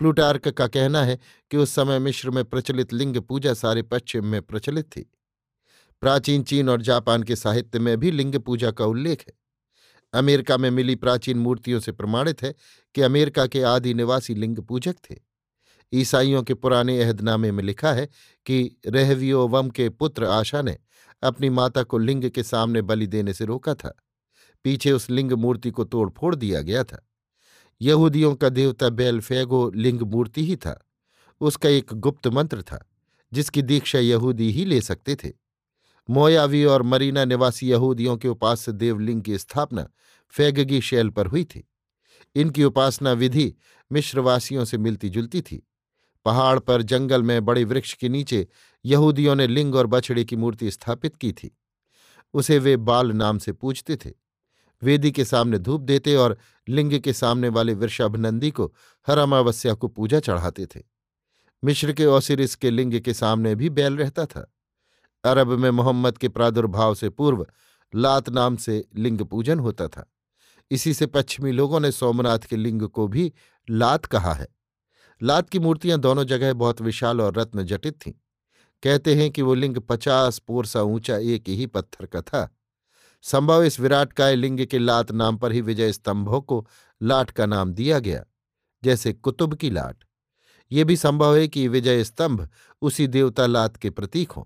प्लूटार्क 0.01 0.47
का 0.47 0.67
कहना 0.67 1.03
है 1.03 1.19
कि 1.51 1.57
उस 1.57 1.71
समय 1.71 1.99
मिश्र 1.99 2.29
में 2.29 2.45
प्रचलित 2.45 2.93
लिंग 2.93 3.17
पूजा 3.17 3.53
सारे 3.53 3.81
पश्चिम 3.81 4.25
में 4.25 4.41
प्रचलित 4.41 4.85
थी। 4.85 5.11
प्राचीन 6.01 6.43
चीन 6.43 6.69
और 6.69 6.81
जापान 6.81 7.23
के 7.23 7.35
साहित्य 7.35 7.79
में 7.79 7.97
भी 7.97 8.11
लिंग 8.11 8.35
पूजा 8.35 8.71
का 8.71 8.85
उल्लेख 8.85 9.25
है। 9.27 9.33
अमेरिका 10.13 10.57
में 10.57 10.71
मिली 10.71 10.95
प्राचीन 10.95 11.37
मूर्तियों 11.37 11.79
से 11.79 11.91
प्रमाणित 11.91 12.41
है 12.41 12.55
कि 12.95 13.01
अमेरिका 13.01 13.47
के 13.47 13.61
आदि 13.61 13.93
निवासी 13.93 14.35
लिंग 14.35 14.57
पूजक 14.57 14.95
थे। 15.11 15.15
ईसाइयों 15.93 16.43
के 16.43 16.53
पुराने 16.53 17.03
अहदनामे 17.03 17.51
में 17.51 17.63
लिखा 17.63 17.93
है 17.93 18.09
कि 18.45 18.75
रहवियोवम 18.87 19.69
के 19.69 19.89
पुत्र 19.89 20.25
आशा 20.25 20.61
ने 20.61 20.77
अपनी 21.23 21.49
माता 21.49 21.83
को 21.83 21.97
लिंग 21.97 22.29
के 22.29 22.43
सामने 22.43 22.81
बलि 22.81 23.07
देने 23.07 23.33
से 23.33 23.45
रोका 23.45 23.73
था। 23.73 23.97
पीछे 24.63 24.91
उस 24.91 25.09
लिंग 25.09 25.31
मूर्ति 25.31 25.71
को 25.71 25.83
तोड़ 25.83 26.09
फोड़ 26.09 26.35
दिया 26.35 26.61
गया 26.61 26.83
था। 26.83 27.07
यहूदियों 27.81 28.35
का 28.35 28.49
देवता 28.49 28.89
बेलफेगो 28.89 29.71
लिंग 29.75 30.01
मूर्ति 30.01 30.45
ही 30.45 30.55
था। 30.55 30.89
उसका 31.41 31.69
एक 31.69 31.93
गुप्त 31.93 32.27
मंत्र 32.27 32.61
था, 32.61 32.89
जिसकी 33.33 33.61
दीक्षा 33.61 33.99
यहूदी 33.99 34.51
ही 34.51 34.65
ले 34.65 34.81
सकते 34.81 35.15
थे। 35.15 35.31
मोयावी 36.09 36.65
और 36.65 36.81
मरीना 36.81 37.25
निवासी 37.25 37.71
यहूदियों 37.71 38.17
के 38.17 38.27
उपास्य 38.27 38.71
देवलिंग 38.71 39.21
की 39.21 39.37
स्थापना 39.37 39.89
फैगगी 40.29 40.81
शैल 40.81 41.09
पर 41.09 41.27
हुई 41.27 41.43
थी। 41.43 41.67
इनकी 42.35 42.63
उपासना 42.63 43.11
विधि 43.11 43.55
मिश्रवासियों 43.91 44.65
से 44.65 44.77
मिलती 44.77 45.09
जुलती 45.09 45.41
थी। 45.41 45.67
पहाड़ 46.25 46.59
पर 46.59 46.81
जंगल 46.81 47.23
में 47.23 47.45
बड़े 47.45 47.63
वृक्ष 47.63 47.93
के 47.93 48.09
नीचे 48.09 48.47
यहूदियों 48.85 49.35
ने 49.35 49.47
लिंग 49.47 49.75
और 49.75 49.87
बछड़े 49.87 50.23
की 50.23 50.35
मूर्ति 50.35 50.71
स्थापित 50.71 51.15
की 51.15 51.31
थी। 51.31 51.57
उसे 52.33 52.59
वे 52.59 52.77
बाल 52.77 53.11
नाम 53.11 53.37
से 53.37 53.51
पूछते 53.51 53.95
थे। 53.95 54.20
वेदी 54.83 55.11
के 55.11 55.25
सामने 55.25 55.57
धूप 55.57 55.81
देते 55.81 56.15
और 56.15 56.37
लिंग 56.69 56.99
के 56.99 57.13
सामने 57.13 57.49
वाले 57.49 57.73
वृषभनंदी 57.73 58.51
को 58.51 58.73
हर 59.07 59.17
अमावस्या 59.17 59.73
को 59.73 59.87
पूजा 59.87 60.19
चढ़ाते 60.19 60.65
थे। 60.65 60.79
मिश्र 61.63 61.93
के 61.93 62.05
ओसिरिस 62.05 62.55
के 62.55 62.69
लिंग 62.69 63.01
के 63.01 63.13
सामने 63.13 63.55
भी 63.55 63.69
बैल 63.69 63.97
रहता 63.97 64.25
था। 64.25 64.53
अरब 65.23 65.47
में 65.47 65.71
मोहम्मद 65.71 66.17
के 66.17 66.29
प्रादुर्भाव 66.29 66.95
से 66.95 67.09
पूर्व 67.09 67.45
लात 67.95 68.29
नाम 68.29 68.55
से 68.55 68.85
लिंग 68.95 69.21
पूजन 69.21 69.59
होता 69.59 69.87
था। 69.87 70.11
इसी 70.71 70.93
से 70.93 71.05
पश्चिमी 71.05 71.51
लोगों 71.51 71.79
ने 71.79 71.91
सोमनाथ 71.91 72.39
के 72.39 72.55
लिंग 72.55 72.81
को 72.81 73.07
भी 73.07 73.33
लात 73.69 74.05
कहा 74.05 74.33
है। 74.33 74.47
लात 75.23 75.49
की 75.49 75.59
मूर्तियाँ 75.59 75.99
दोनों 75.99 76.23
जगह 76.23 76.53
बहुत 76.53 76.81
विशाल 76.81 77.21
और 77.21 77.35
रत्न 77.37 77.63
जटित 77.63 77.93
थीं। 78.05 78.11
कहते 78.83 79.15
हैं 79.15 79.31
कि 79.31 79.41
वो 79.41 79.53
लिंग 79.53 79.77
पचास 79.77 80.39
पोरसा 80.39 80.81
ऊँचा 80.81 81.17
एक 81.17 81.43
ही 81.49 81.65
पत्थर 81.65 82.05
का 82.05 82.21
था। 82.21 82.57
संभव 83.23 83.63
इस 83.63 83.79
विराट 83.79 84.13
काय 84.13 84.35
लिंग 84.35 84.65
के 84.65 84.79
लात 84.79 85.11
नाम 85.11 85.37
पर 85.37 85.51
ही 85.51 85.61
विजय 85.61 85.91
स्तंभों 85.91 86.41
को 86.41 86.65
लाट 87.01 87.31
का 87.31 87.45
नाम 87.45 87.73
दिया 87.73 87.99
गया, 87.99 88.23
जैसे 88.83 89.13
कुतुब 89.13 89.53
की 89.55 89.69
लाट। 89.69 90.03
ये 90.71 90.83
भी 90.83 90.95
संभव 90.97 91.35
है 91.35 91.47
कि 91.47 91.67
विजय 91.67 92.03
स्तंभ 92.03 92.47
उसी 92.81 93.07
देवता 93.07 93.45
लात 93.45 93.77
के 93.77 93.89
प्रतीक 93.89 94.31
हों। 94.31 94.43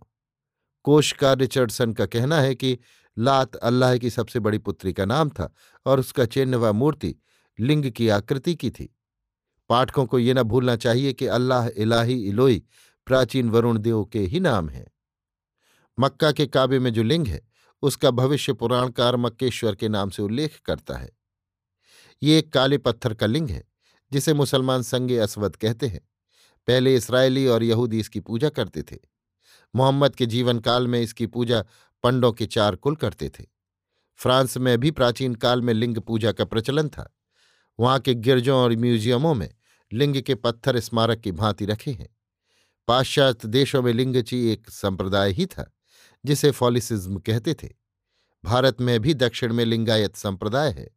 कोशकार 0.86 1.38
रिचर्डसन 1.38 1.94
का 1.94 2.06
कहना 2.06 2.40
है 2.42 2.56
कि 2.56 2.78
लात 3.18 3.56
अल्लाह 3.56 3.98
की 3.98 4.10
सबसे 4.10 4.40
बड़ी 4.40 4.58
पुत्री 4.58 4.94
का 4.94 5.06
नाम 5.06 5.30
था 5.30 5.54
और 5.86 6.00
उसका 6.00 6.26
चिन्ह 6.26 6.58
व 6.58 6.72
मूर्ति 6.74 7.16
लिंग 7.60 7.92
की 7.92 8.10
आकृति 8.10 8.56
की 8.56 8.70
थी। 8.70 8.90
पाठकों 9.70 10.06
को 10.06 10.20
ये 10.20 10.34
न 10.34 10.44
भूलना 10.44 10.76
चाहिए 10.76 11.14
कि 11.14 11.28
अल्लाह 11.28 11.68
इलाही 11.68 12.22
इलोई 12.22 12.64
प्राचीन 13.08 13.50
वरुण 13.50 13.78
देव 13.80 14.04
के 14.04 14.20
ही 14.20 14.40
नाम 14.40 14.70
है। 14.70 14.86
मक्का 15.98 16.32
के 16.32 16.46
काबे 16.48 16.80
में 16.80 16.94
जो 16.94 17.04
लिंग 17.04 17.28
है 17.28 17.42
उसका 17.86 18.12
भविष्य 18.12 18.54
पुराणकार 18.54 19.16
मक्केश्वर 19.16 19.76
के 19.76 19.90
नाम 19.90 20.10
से 20.10 20.22
उल्लेख 20.22 20.60
करता 20.66 20.98
है। 20.98 21.10
ये 22.24 22.40
एक 22.40 22.54
काले 22.54 22.78
पत्थर 22.78 23.14
का 23.14 23.26
लिंग 23.26 23.50
है, 23.50 23.64
जिसे 24.12 24.34
मुसलमान 24.34 24.82
संगे 24.82 25.18
असवद 25.18 25.56
कहते 25.56 25.88
हैं। 25.88 26.10
पहले 26.68 26.96
इसराइली 26.96 27.48
और 27.48 27.64
यहूदी 27.64 28.00
इसकी 28.00 28.20
पूजा 28.20 28.50
करते 28.50 28.84
थे। 28.84 28.98
मोहम्मद 29.76 30.16
के 30.16 30.26
जीवन 30.26 30.60
काल 30.60 30.88
में 30.88 31.02
इसकी 31.02 31.28
पूजा 31.28 31.66
पंडों 32.04 32.32
के 32.32 32.46
चार 32.46 32.76
कुल 32.76 32.96
करते 32.96 33.30
थे। 33.30 33.46
फ्रांस 34.16 34.58
में 34.58 34.78
भी 34.78 34.92
प्राचीन 34.92 35.36
काल 35.36 35.62
में 35.62 35.74
लिंग 35.74 35.98
पूजा 35.98 36.32
का 36.32 36.46
प्रचलन 36.46 36.90
था। 36.90 37.16
वहाँ 37.80 38.00
के 38.00 38.14
गिरजों 38.14 38.58
और 38.58 38.76
म्यूजियमों 38.76 39.34
में 39.34 39.54
लिंग 39.94 40.22
के 40.22 40.36
पत्थर 40.36 40.80
स्मारक 40.80 41.20
की 41.20 41.32
भांति 41.32 41.66
रखे 41.66 41.92
हैं। 41.92 42.16
पाश्चात्य 42.88 43.48
देशों 43.48 43.82
में 43.82 43.94
लिंगची 43.94 44.50
एक 44.50 44.70
संप्रदाय 44.70 45.32
ही 45.32 45.46
था। 45.46 45.75
जिसे 46.26 46.52
फॉलिसिज्म 46.52 47.20
कहते 47.20 47.54
थे। 47.54 47.70
भारत 48.44 48.82
में 48.82 49.00
भी 49.00 49.14
दक्षिण 49.14 49.54
में 49.54 49.64
लिंगायत 49.66 50.16
संप्रदाय 50.16 50.72
है। 50.72 50.88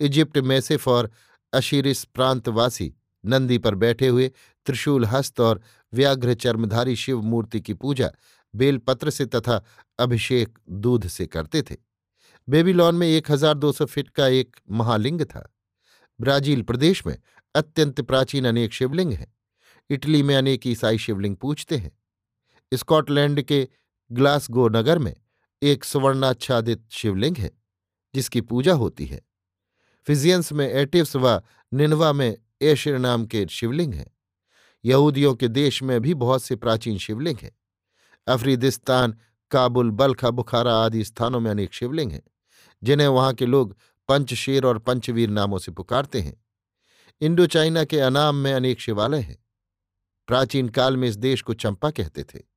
इजिप्ट 0.00 0.38
मैसेफ 0.38 0.88
और 0.88 1.10
अशीरिस 1.52 2.04
प्रांतवासी 2.04 2.92
नंदी 3.24 3.58
पर 3.58 3.74
बैठे 3.74 4.08
हुए 4.08 4.28
त्रिशूल 4.66 5.04
हस्त 5.04 5.40
और 5.40 5.60
व्याघ्र 5.92 6.34
चर्मधारी 6.34 6.96
शिव 6.96 7.20
मूर्ति 7.22 7.60
की 7.60 7.74
पूजा 7.74 8.10
बेलपत्र 8.54 9.10
से 9.10 9.26
तथा 9.26 9.62
अभिषेक 9.98 10.58
दूध 10.70 11.06
से 11.06 11.26
करते 11.26 11.62
थे। 11.62 11.76
बेबीलोन 12.48 12.94
में 12.94 13.06
एक 13.06 13.30
हज़ार 13.30 13.54
दो 13.54 13.72
सौ 13.72 13.84
फीट 13.84 14.08
का 14.08 14.26
एक 14.26 14.56
महालिंग 14.70 15.22
था। 15.22 15.48
ब्राज़ील 16.20 16.62
प्रदेश 16.62 17.06
में 17.06 17.16
अत्यंत 17.54 18.00
प्राचीन 18.00 18.44
अनेक 18.44 18.72
शिवलिंग 18.72 19.12
हैं। 19.12 19.32
इटली 19.90 20.22
में 20.22 20.34
अनेक 20.36 20.66
ईसाई 20.66 20.98
शिवलिंग 20.98 21.36
पूछते 21.36 21.76
हैं। 21.76 21.92
स्कॉटलैंड 22.72 23.42
के 23.42 23.68
ग्लासगो 24.12 24.68
नगर 24.68 24.98
में 24.98 25.16
एक 25.62 25.84
सुवर्णाच्छादित 25.84 26.88
शिवलिंग 26.90 27.36
है, 27.36 27.50
जिसकी 28.14 28.40
पूजा 28.40 28.74
होती 28.74 29.06
है। 29.06 29.22
फिजियंस 30.06 30.52
में 30.52 30.68
एटिव्स 30.68 31.16
व 31.16 31.42
निनवा 31.74 32.12
में 32.12 32.38
एशिर 32.62 32.98
नाम 32.98 33.26
के 33.26 33.46
शिवलिंग 33.50 33.94
हैं। 33.94 34.16
यहूदियों 34.84 35.34
के 35.34 35.48
देश 35.48 35.82
में 35.82 36.00
भी 36.00 36.14
बहुत 36.14 36.42
से 36.42 36.56
प्राचीन 36.56 36.98
शिवलिंग 36.98 37.38
हैं। 37.42 37.52
अफरीदिस्तान, 38.26 39.18
काबुल, 39.50 39.90
बलखा, 39.90 40.30
बुखारा 40.30 40.74
आदि 40.74 41.04
स्थानों 41.04 41.40
में 41.40 41.50
अनेक 41.50 41.74
शिवलिंग 41.74 42.12
हैं, 42.12 42.22
जिन्हें 42.82 43.08
वहाँ 43.08 43.34
के 43.34 43.46
लोग 43.46 43.76
पंचशेर 44.08 44.64
और 44.64 44.78
पंचवीर 44.78 45.28
नामों 45.28 45.58
से 45.58 45.72
पुकारते 45.72 46.20
हैं। 46.20 46.44
इंडो 47.20 47.46
चाइना 47.46 47.84
के 47.84 48.00
अनाम 48.00 48.36
में 48.36 48.52
अनेक 48.52 48.80
शिवालय 48.80 49.20
हैं। 49.20 49.44
प्राचीन 50.26 50.68
काल 50.68 50.96
में 50.96 51.08
इस 51.08 51.16
देश 51.16 51.42
को 51.42 51.54
चंपा 51.54 51.90
कहते 51.90 52.24
थे। 52.24 52.49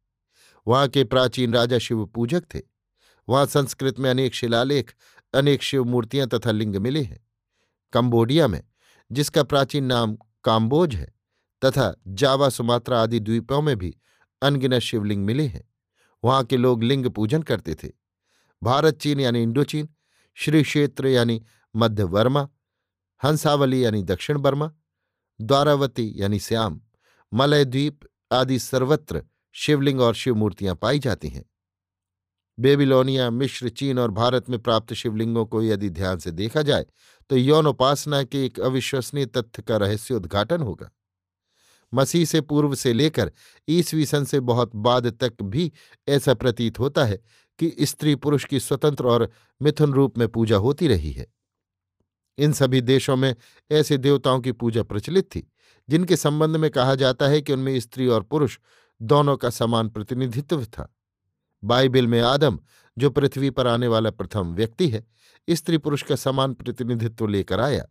वहाँ 0.67 0.88
के 0.88 1.03
प्राचीन 1.03 1.53
राजा 1.53 1.77
शिव 1.77 2.05
पूजक 2.05 2.43
थे। 2.55 2.62
वहाँ 3.29 3.46
संस्कृत 3.46 4.00
में 4.00 4.10
अनेक 4.10 4.34
शिलालेख, 4.34 4.93
अनेक 5.34 5.63
शिव 5.63 5.84
मूर्तियाँ 5.84 6.27
तथा 6.27 6.51
लिंग 6.51 6.75
मिले 6.75 7.01
हैं। 7.01 7.27
कंबोडिया 7.93 8.48
में, 8.48 8.63
जिसका 9.12 9.43
प्राचीन 9.43 9.84
नाम 9.84 10.17
काम्बोज 10.43 10.96
है, 10.96 11.13
तथा 11.65 11.96
जावा, 12.08 12.50
सुमात्रा 12.50 13.01
आदि 13.01 13.20
द्वीपों 13.20 13.62
में 13.62 13.77
भी 13.77 13.98
अनगिनत 14.41 14.79
शिवलिंग 14.79 15.25
मिले 15.25 15.48
हैं। 15.48 15.70
वहाँ 16.24 16.43
के 16.43 16.58
लोग 16.58 16.84
लिंग 16.84 17.05
पूजन 17.05 17.41
करते 17.41 17.75
थे। 17.75 17.89
भारत 18.63 18.98
चीन 18.98 19.20
यानी 19.20 19.43
इंडोचीन, 19.43 19.89
श्री 20.36 20.63
क्षेत्र 20.63 21.08
यानी 21.08 21.43
मध्य 21.75 22.03
वर्मा, 22.03 22.50
हंसावली 23.24 23.86
यानी 23.86 24.03
दक्षिण 24.03 24.38
बर्मा, 24.38 24.72
द्वारावती 25.41 26.13
यानी 26.15 26.39
श्याम 26.39 26.82
मलय 27.34 27.65
द्वीप 27.65 28.00
आदि 28.32 28.60
सर्वत्र 28.60 29.24
शिवलिंग 29.55 30.01
और 30.01 30.15
शिव 30.15 30.36
मूर्तियाँ 30.36 30.75
पाई 30.75 31.00
जाती 31.00 31.29
हैं। 31.29 31.43
बेबीलोनिया 32.57 33.29
मिश्र 33.29 33.69
चीन 33.69 34.00
और 34.00 34.12
भारत 34.12 34.50
में 34.50 34.57
प्राप्त 34.60 34.93
शिवलिंगों 34.93 35.45
को 35.45 35.62
यदि 35.63 35.89
ध्यान 35.89 36.17
से 36.17 36.31
देखा 36.31 36.62
जाए 36.62 36.86
तो 37.29 37.38
यौन 37.38 37.67
उपासना 37.67 38.24
के 38.24 38.45
एक 38.45 38.60
अविश्वसनीय 38.60 39.25
तथ्य 39.27 39.62
का 39.62 39.77
रहस्य 39.77 40.13
उद्घाटन 40.13 40.62
होगा। 40.62 40.89
मसीह 41.93 42.25
से 42.25 42.41
पूर्व 42.41 42.75
से 42.75 42.93
लेकर 42.93 43.31
ईसवी 43.67 44.05
सन 44.05 44.24
से 44.24 44.39
बहुत 44.39 44.75
बाद 44.75 45.07
तक 45.22 45.41
भी 45.41 45.72
ऐसा 46.07 46.33
प्रतीत 46.33 46.79
होता 46.79 47.05
है 47.05 47.19
कि 47.60 47.75
स्त्री 47.81 48.15
पुरुष 48.15 48.45
की 48.45 48.60
स्वतंत्र 48.60 49.05
और 49.05 49.29
मिथुन 49.62 49.93
रूप 49.93 50.17
में 50.17 50.27
पूजा 50.27 50.57
होती 50.57 50.88
रही 50.88 51.12
है। 51.12 51.27
इन 52.38 52.53
सभी 52.53 52.81
देशों 52.81 53.15
में 53.15 53.33
ऐसे 53.72 53.98
देवताओं 53.98 54.39
की 54.39 54.51
पूजा 54.51 54.83
प्रचलित 54.83 55.25
थी, 55.25 55.48
जिनके 55.89 56.15
संबंध 56.15 56.55
में 56.55 56.69
कहा 56.72 56.95
जाता 56.95 57.27
है 57.27 57.41
कि 57.41 57.53
उनमें 57.53 57.79
स्त्री 57.79 58.07
और 58.07 58.24
पुरुष 58.24 58.57
दोनों 59.02 59.38
का 59.38 59.50
समान 59.50 59.90
प्रतिनिधित्व 59.90 60.66
था। 60.66 60.96
बाइबिल 61.64 62.08
में 62.08 62.22
आदम, 62.22 62.60
जो 62.98 63.10
पृथ्वी 63.10 63.50
पर 63.50 63.68
आने 63.68 63.88
वाला 63.88 64.12
प्रथम 64.12 64.54
व्यक्ति 64.54 64.90
है, 64.90 65.08
स्त्री 65.50 65.78
पुरुष 65.78 66.04
का 66.04 66.16
समान 66.16 66.54
प्रतिनिधित्व 66.54 67.28
लेकर 67.28 67.60
आया। 67.60 67.86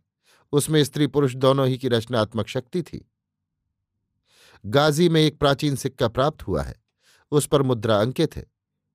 उसमें 0.51 0.83
स्त्री 0.83 1.07
पुरुष 1.07 1.35
दोनों 1.35 1.67
ही 1.67 1.77
की 1.77 1.87
रचनात्मक 1.87 2.47
शक्ति 2.47 2.83
थी। 2.83 3.11
गाजी 4.65 5.09
में 5.09 5.21
एक 5.21 5.39
प्राचीन 5.39 5.75
सिक्का 5.75 6.07
प्राप्त 6.07 6.47
हुआ 6.47 6.63
है। 6.63 6.83
उस 7.31 7.47
पर 7.47 7.61
मुद्रा 7.61 7.99
अंकित 7.99 8.35
है, 8.35 8.45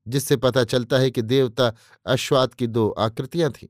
जिससे 0.08 0.36
पता 0.36 0.64
चलता 0.64 0.98
है 0.98 1.10
कि 1.10 1.22
देवता 1.22 1.72
अश्वात 2.06 2.54
की 2.54 2.66
दो 2.66 2.90
आकृतियाँ 2.90 3.52
थीं। 3.52 3.68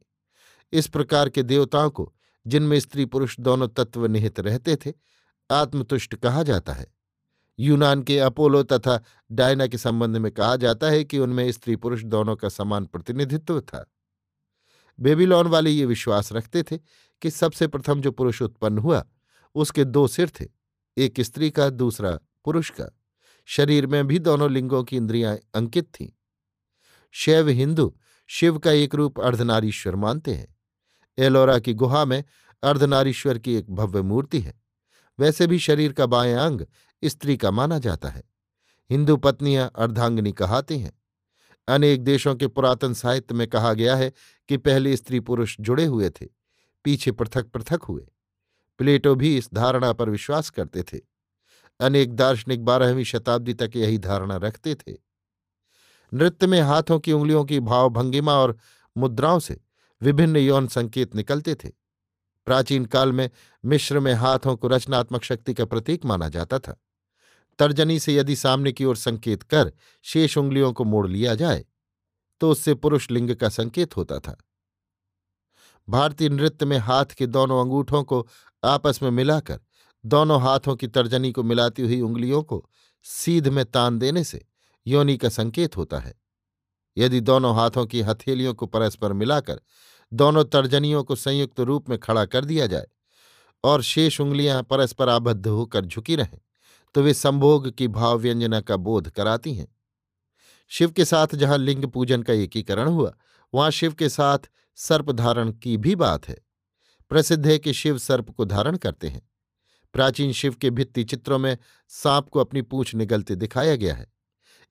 इस 0.73 0.87
प्रकार 0.87 1.29
के 1.29 1.43
देवताओं 1.43 1.91
को, 1.91 2.15
जिनमें 2.47 2.81
स्त्री 2.81 3.05
पुरुष 3.05 3.41
दोनों 3.41 3.69
तत्व 3.69 4.07
निहित 4.07 4.41
रहते 4.41 4.77
थे, 4.77 4.93
आत्मतुष्ट 5.51 6.15
कहा 6.15 6.43
जाता 6.43 6.73
है। 6.73 6.98
यूनान 7.61 8.03
के 8.03 8.19
अपोलो 8.19 8.63
तथा 8.63 9.03
डायना 9.33 9.67
के 9.67 9.79
संबंध 9.79 10.17
में 10.17 10.33
कहा 10.33 10.57
जाता 10.57 10.87
है 10.87 11.05
कि 11.05 11.19
उनमें 11.19 11.53
स्त्री 11.53 11.77
पुरुष 11.77 12.03
दोनों 12.03 12.37
का 12.37 12.49
समान 12.49 12.87
प्रतिनिधित्व 12.87 13.61
था। 13.61 13.93
बेबीलोन 15.01 15.47
वाले 15.47 15.71
ये 15.71 15.85
विश्वास 15.85 16.33
रखते 16.33 16.63
थे 16.63 16.79
कि 17.23 17.31
सबसे 17.31 17.67
प्रथम 17.67 18.01
जो 18.01 18.13
पुरुष 18.13 18.43
उत्पन्न 18.43 18.79
हुआ, 18.79 19.05
उसके 19.55 19.85
दो 19.85 20.09
सिर 20.09 20.33
थे, 20.41 20.47
एक 20.97 21.21
स्त्री 21.21 21.51
का, 21.51 21.71
दूसरा 21.71 22.19
पुरुष 22.45 22.71
का। 22.71 22.99
शरीर 23.45 23.87
में 23.87 24.07
भी 24.07 24.19
दोनों 24.19 24.51
लिंगों 24.51 24.85
की 24.85 24.97
इंद्रियाँ 24.97 25.39
अंकित 25.55 25.85
थीं। 25.85 26.09
शैव 27.13 27.49
हिंदू 27.49 27.97
शिव 28.27 28.59
का 28.59 28.71
एक 28.71 28.95
रूप 28.95 29.21
अर्धनारीश्वर 29.21 29.97
मानते 29.97 30.35
हैं। 30.35 30.57
एलोरा 31.19 31.59
की 31.59 31.75
गुहा 31.75 32.05
में 32.05 32.25
अर्धनारीश्वर 32.63 33.39
की 33.39 33.55
एक 33.55 33.71
भव्य 33.71 34.03
मूर्ति 34.03 34.41
है। 34.41 34.61
वैसे 35.19 35.47
भी 35.47 35.59
शरीर 35.59 35.93
का 35.93 36.07
बाएँ 36.07 36.35
अंग 36.35 36.67
स्त्री 37.05 37.37
का 37.37 37.51
माना 37.51 37.79
जाता 37.79 38.09
है। 38.09 38.23
हिंदू 38.91 39.17
पत्नियाँ 39.17 39.71
अर्धांगिनी 39.77 40.33
कहाती 40.33 40.79
हैं। 40.79 41.03
अनेक 41.69 42.05
देशों 42.05 42.35
के 42.35 42.47
पुरातन 42.47 42.95
साहित्य 42.95 43.35
में 43.35 43.49
कहा 43.49 43.73
गया 43.73 43.97
है 43.97 44.13
कि 44.49 44.57
पहले 44.57 44.97
स्त्री 44.97 45.21
पुरुष 45.21 45.57
जुड़े 45.61 45.85
हुए 45.85 46.11
थे, 46.11 46.27
पीछे 46.85 47.13
पृथक 47.13 47.47
पृथक 47.47 47.83
हुए। 47.83 48.09
प्लेटो 48.79 49.15
भी 49.15 49.37
इस 49.39 49.55
धारणा 49.55 49.93
पर 49.93 50.11
विश्वास 50.11 50.51
करते 50.51 50.83
थे। 50.83 51.01
अनेक 51.81 52.15
दार्शनिक 52.15 52.65
बारहवीं 52.65 53.05
शताब्दी 53.05 53.55
तक 53.55 53.71
यही 53.77 53.99
धारणा 53.99 54.37
रखते 54.37 54.75
थे। 54.75 54.95
नृत्य 56.15 56.47
में 56.47 56.61
हाथों 56.61 56.99
की 56.99 57.13
उंगलियों 57.13 57.45
की 57.45 57.61
भावभंगिमा 57.61 58.33
और 58.33 58.57
मुद्राओं 58.97 59.39
से 59.39 59.61
विभिन्न 60.03 60.37
यौन 60.37 60.67
संकेत 60.67 61.15
निकलते 61.15 61.55
थे। 61.55 61.69
प्राचीन 62.47 62.85
काल 62.85 63.13
में 63.13 63.31
मिश्र 63.65 64.01
में 64.01 64.15
हाथों 64.15 64.57
को 64.57 64.69
रचनात्मक 64.69 65.23
शक्ति 65.23 65.55
का 65.55 65.65
प्रतीक 65.65 66.05
माना 66.05 66.29
जाता 66.29 66.59
था। 66.59 66.81
तर्जनी 67.59 67.99
से 68.01 68.15
यदि 68.15 68.37
सामने 68.37 68.73
की 68.73 68.85
ओर 68.85 68.97
संकेत 68.97 69.43
कर 69.43 69.73
शेष 70.05 70.39
उंगलियों 70.39 70.73
को 70.73 70.85
मोड़ 70.85 71.07
लिया 71.09 71.35
जाए 71.35 71.65
तो 72.41 72.51
उससे 72.51 72.75
पुरुष 72.75 73.11
लिंग 73.11 73.35
का 73.37 73.49
संकेत 73.49 73.97
होता 73.97 74.19
था। 74.19 74.37
भारतीय 75.89 76.29
नृत्य 76.29 76.67
में 76.67 76.79
हाथ 76.79 77.05
के 77.05 77.27
दोनों 77.27 77.61
अंगूठों 77.61 78.03
को 78.05 78.27
आपस 78.65 79.03
में 79.03 79.11
मिलाकर, 79.11 79.61
दोनों 80.05 80.41
हाथों 80.43 80.77
की 80.77 80.87
तर्जनी 80.87 81.33
को 81.33 81.43
मिलाती 81.43 81.83
हुई 81.83 82.01
उंगलियों 82.01 82.43
को 82.43 82.65
सीध 83.03 83.49
में 83.49 83.65
तान 83.65 83.99
देने 83.99 84.25
से 84.25 84.45
योनि 84.87 85.17
का 85.17 85.29
संकेत 85.29 85.77
होता 85.77 85.99
है। 85.99 86.15
यदि 86.97 87.21
दोनों 87.21 87.55
हाथों 87.57 87.87
की 87.87 88.01
हथेलियों 88.01 88.55
को 88.55 88.67
परस्पर 88.67 89.13
मिलाकर 89.13 89.61
दोनों 90.13 90.45
तर्जनियों 90.45 91.05
को 91.05 91.17
संयुक्त 91.17 91.61
रूप 91.61 91.89
में 91.91 91.99
खड़ा 91.99 92.25
कर 92.25 92.45
दिया 92.45 92.67
जाए 92.67 92.87
और 93.65 93.83
शेष 93.83 94.21
उंगलियाँ 94.21 94.63
परस्पर 94.63 95.09
आबद्ध 95.09 95.47
होकर 95.47 95.85
झुकी 95.85 96.17
रहें 96.17 96.39
तो 96.95 97.03
वे 97.03 97.15
संभोग 97.15 97.71
की 97.71 97.89
भाव 97.89 98.19
व्यंजना 98.19 98.61
का 98.61 98.77
बोध 98.77 99.11
कराती 99.11 99.55
हैं। 99.55 99.77
शिव 100.69 100.91
के 100.91 101.05
साथ 101.05 101.27
जहाँ 101.35 101.59
लिंग 101.59 101.85
पूजन 101.85 102.23
का 102.23 102.33
एकीकरण 102.33 102.89
हुआ, 102.89 103.15
वहाँ 103.55 103.71
शिव 103.71 103.95
के 103.95 104.09
साथ 104.09 104.39
सर्प 104.75 105.11
धारण 105.11 105.53
की 105.53 105.77
भी 105.77 105.95
बात 105.95 106.29
है। 106.29 106.39
प्रसिद्ध 107.09 107.47
है 107.47 107.59
कि 107.59 107.73
शिव 107.73 107.99
सर्प 107.99 108.31
को 108.31 108.45
धारण 108.45 108.77
करते 108.77 109.09
हैं। 109.09 109.29
प्राचीन 109.93 110.33
शिव 110.33 110.55
के 110.55 110.71
भित्ति 110.71 111.05
चित्रों 111.05 111.39
में 111.39 111.59
सांप 111.89 112.29
को 112.29 112.41
अपनी 112.41 112.63
पूंछ 112.63 112.95
निगलते 112.95 113.37
दिखाया 113.37 113.77
गया 113.77 113.95
है। 113.95 114.13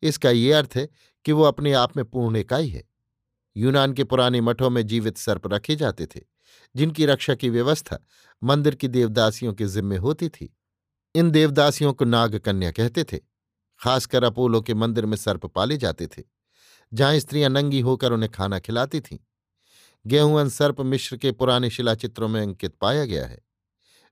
इसका 0.02 0.30
ये 0.30 0.54
अर्थ 0.54 0.70
है 0.76 0.90
कि 1.26 1.32
वो 1.32 1.44
अपने 1.44 1.74
आप 1.74 1.98
में 1.98 2.06
पूर्ण 2.06 2.36
इकाई 2.36 2.70
है। 2.70 2.84
यूनान 3.58 3.94
के 3.94 4.04
पुराने 4.04 4.42
मठों 4.42 4.70
में 4.70 4.88
जीवित 4.88 5.18
सर्प 5.18 5.54
रखे 5.54 5.76
जाते 5.76 6.06
थे, 6.06 6.22
जिनकी 6.76 7.06
रक्षा 7.06 7.36
की 7.36 7.50
व्यवस्था 7.50 8.00
मंदिर 8.44 8.76
की 8.76 8.88
देवदासियों 8.88 9.54
के 9.54 9.66
जिम्मे 9.66 9.98
होती 9.98 10.30
थी। 10.30 10.58
इन 11.18 11.32
देवदासियों 11.32 11.94
को 11.94 12.06
नाग 12.06 12.36
कन्या 12.36 12.72
कहते 12.72 13.04
थे, 13.04 13.18
खासकर 13.82 14.24
अपोलो 14.24 14.62
के 14.62 14.74
मंदिर 14.74 15.06
में 15.06 15.18
सर्प 15.18 15.46
पाले 15.46 15.78
जाते 15.78 16.08
थे, 16.08 16.24
जहाँ 16.94 17.20
स्त्रियाँ 17.20 17.50
नंगी 17.50 17.80
होकर 17.80 18.12
उन्हें 18.12 18.32
खाना 18.32 18.60
खिलाती 18.60 19.00
थीं। 19.02 19.18
गेहूँ 20.08 20.50
सर्प 20.50 20.82
मिश्र 20.82 21.18
के 21.18 21.32
पुराने 21.32 21.70
शिलाचित्रों 21.70 22.28
में 22.28 22.42
अंकित 22.42 22.76
पाया 22.76 23.06
गया 23.06 23.26
है। 23.26 23.42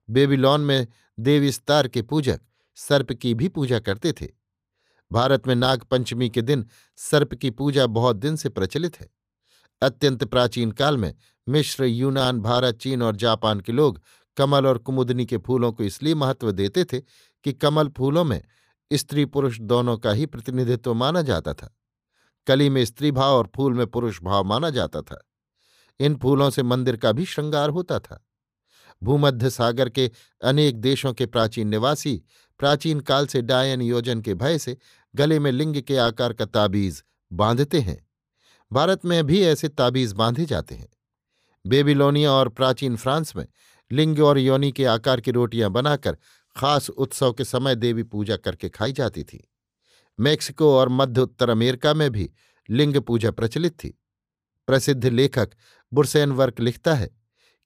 बेबीलोन 0.10 0.62
में 0.62 0.88
देवी 1.20 1.52
स्तार 1.52 1.88
के 1.88 2.02
पूजक 2.02 2.41
सर्प 2.76 3.12
की 3.12 3.34
भी 3.34 3.48
पूजा 3.48 3.80
करते 3.80 4.13
थे। 4.13 4.28
भारत 5.12 5.48
में 5.48 5.56
नाग 5.56 5.84
पंचमी 5.84 6.30
के 6.30 6.41
दिन 6.41 6.65
सर्प 6.96 7.34
की 7.34 7.50
पूजा 7.50 7.88
बहुत 7.88 8.15
दिन 8.15 8.36
से 8.36 8.50
प्रचलित 8.50 9.00
है। 9.02 9.10
अत्यंत 9.82 10.24
प्राचीन 10.24 10.72
काल 10.72 10.98
में 10.98 11.15
मिश्र 11.50 11.84
यूनान, 11.84 12.39
भारत, 12.39 12.76
चीन 12.76 13.02
और 13.02 13.15
जापान 13.15 13.60
के 13.60 13.72
लोग 13.72 14.02
कमल 14.38 14.67
और 14.67 14.78
कुमुदनी 14.78 15.26
के 15.26 15.38
फूलों 15.38 15.71
को 15.71 15.84
इसलिए 15.84 16.15
महत्व 16.15 16.52
देते 16.52 16.86
थे 16.86 17.00
कि 17.43 17.54
कमल 17.54 17.89
फूलों 17.89 18.24
में 18.24 18.43
स्त्री 18.93 19.26
पुरुष 19.26 19.60
दोनों 19.60 19.98
का 19.98 20.12
ही 20.12 20.26
प्रतिनिधित्व 20.26 20.93
माना 20.93 21.21
जाता 21.21 21.54
था। 21.54 21.78
कली 22.48 22.69
में 22.69 22.86
स्त्री 22.86 23.12
भाव 23.12 23.34
और 23.34 23.52
फूल 23.56 23.74
में 23.74 23.88
पुरुष 23.88 24.21
भाव 24.24 24.43
माना 24.43 24.69
जाता 24.69 25.02
था। 25.02 25.30
इन 26.00 26.15
फूलों 26.15 26.50
से 26.50 26.63
मंदिर 26.63 26.98
का 26.98 27.12
भी 27.12 27.26
श्रृंगार 27.26 27.69
होता 27.69 28.00
था। 28.00 28.26
भूमध्य 29.04 29.50
सागर 29.50 29.89
के 29.89 30.12
अनेक 30.43 30.78
देशों 30.78 31.13
के 31.13 31.26
प्राचीन 31.26 31.67
निवासी 31.67 32.24
प्राचीन 32.60 33.00
काल 33.00 33.28
से 33.28 33.41
डायन 33.41 33.82
योजन 33.82 34.21
के 34.21 34.34
भय 34.34 34.58
से 34.58 34.78
गले 35.15 35.39
में 35.39 35.52
लिंग 35.52 35.82
के 35.82 35.98
आकार 35.98 36.34
का 36.34 36.45
ताबीज 36.45 37.04
बांधते 37.34 37.80
हैं। 37.80 38.10
भारत 38.71 39.06
में 39.06 39.24
भी 39.24 39.41
ऐसे 39.41 39.69
ताबीज 39.69 40.13
बांधे 40.13 40.45
जाते 40.45 40.76
हैं। 40.76 40.89
बेबीलोनिया 41.67 42.32
और 42.32 42.50
प्राचीन 42.50 42.95
फ्रांस 42.95 43.36
में 43.36 43.48
लिंग 43.91 44.19
और 44.19 44.39
योनि 44.39 44.71
के 44.71 44.86
आकार 44.86 45.21
की 45.21 45.32
रोटियाँ 45.32 45.69
बनाकर 45.69 46.17
खास 46.56 46.89
उत्सव 46.89 47.34
के 47.34 47.43
समय 47.43 47.76
देवी 47.76 48.04
पूजा 48.04 48.36
करके 48.36 48.69
खाई 48.69 48.93
जाती 48.93 49.24
थी। 49.24 49.52
मेक्सिको 50.19 50.78
और 50.78 50.89
मध्य 50.89 51.21
उत्तर 51.21 51.50
अमेरिका 51.50 51.93
में 51.93 52.12
भी 52.12 52.32
लिंग 52.69 52.98
पूजा 52.98 53.32
प्रचलित 53.32 53.74
थी। 53.84 54.00
प्रसिद्ध 54.67 55.06
लेखक 55.06 55.50
बुरसैन 55.93 56.32
वर्क 56.32 56.60
लिखता 56.60 56.93
है 56.93 57.10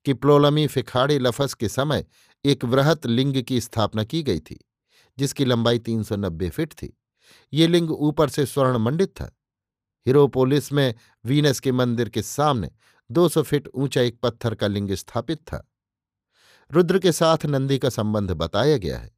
कि 0.04 0.14
प्लोलमी 0.14 0.66
फिखाड़े 0.66 1.18
लफस 1.18 1.54
के 1.54 1.68
समय 1.68 2.04
एक 2.44 2.64
वृहत 2.64 3.06
लिंग 3.06 3.42
की 3.42 3.60
स्थापना 3.60 4.04
की 4.04 4.22
गई 4.22 4.40
थी, 4.40 4.68
जिसकी 5.18 5.44
लंबाई 5.44 5.78
390 5.78 6.48
फीट 6.50 6.72
थी। 6.72 6.98
ये 7.52 7.66
लिंग 7.66 7.90
ऊपर 7.90 8.28
से 8.28 8.46
स्वर्ण 8.46 8.78
मंडित 8.78 9.08
था। 9.08 9.36
हिरोपोलिस 10.06 10.72
में 10.72 10.94
वीनस 11.24 11.60
के 11.60 11.72
मंदिर 11.72 12.08
के 12.08 12.22
सामने 12.22 12.70
200 13.10 13.42
फीट 13.42 13.68
ऊँचा 13.74 14.00
एक 14.00 14.20
पत्थर 14.20 14.54
का 14.54 14.66
लिंग 14.66 14.92
स्थापित 14.92 15.38
था। 15.38 15.69
रुद्र 16.72 16.98
के 16.98 17.12
साथ 17.12 17.46
नंदी 17.46 17.78
का 17.78 17.88
संबंध 17.88 18.30
बताया 18.30 18.76
गया 18.76 18.98
है। 18.98 19.10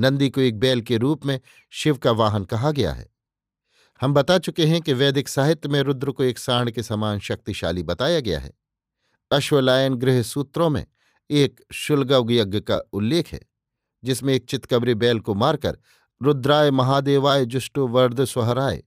नंदी 0.00 0.30
को 0.30 0.40
एक 0.40 0.58
बैल 0.58 0.80
के 0.80 0.96
रूप 0.96 1.26
में 1.26 1.40
शिव 1.70 1.96
का 1.96 2.10
वाहन 2.10 2.44
कहा 2.44 2.70
गया 2.70 2.92
है। 2.92 3.06
हम 4.00 4.14
बता 4.14 4.38
चुके 4.38 4.66
हैं 4.66 4.80
कि 4.80 4.92
वैदिक 4.92 5.28
साहित्य 5.28 5.68
में 5.68 5.80
रुद्र 5.82 6.10
को 6.10 6.22
एक 6.22 6.38
सांड 6.38 6.70
के 6.70 6.82
समान 6.82 7.18
शक्तिशाली 7.18 7.82
बताया 7.82 8.20
गया 8.20 8.40
है। 8.40 8.52
अश्वलायन 9.30 9.94
गृह 9.94 10.22
सूत्रों 10.22 10.70
में 10.70 10.86
एक 11.30 11.60
शुल्गव 11.72 12.30
यज्ञ 12.30 12.60
का 12.60 12.78
उल्लेख 12.92 13.32
है, 13.32 13.40
जिसमें 14.04 14.34
एक 14.34 14.44
चितकबरी 14.44 14.94
बैल 14.94 15.20
को 15.20 15.34
मारकर 15.34 15.78
रुद्राय 16.22 16.70
महादेवाय 16.70 17.46
जुष्टो 17.46 17.86
वर्द 17.88 18.24
स्वहराय 18.24 18.82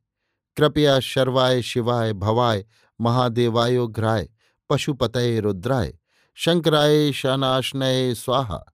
कृपया 0.57 0.99
शर्वाय 0.99 1.61
शिवाय 1.61 2.13
भवाय 2.13 2.65
महादेवायोघ्राय 3.01 4.29
पशुपतये 4.69 5.39
रुद्राय 5.39 5.93
शंकराय 6.39 7.11
शनाशनय 7.11 8.15
स्वाहा। 8.15 8.65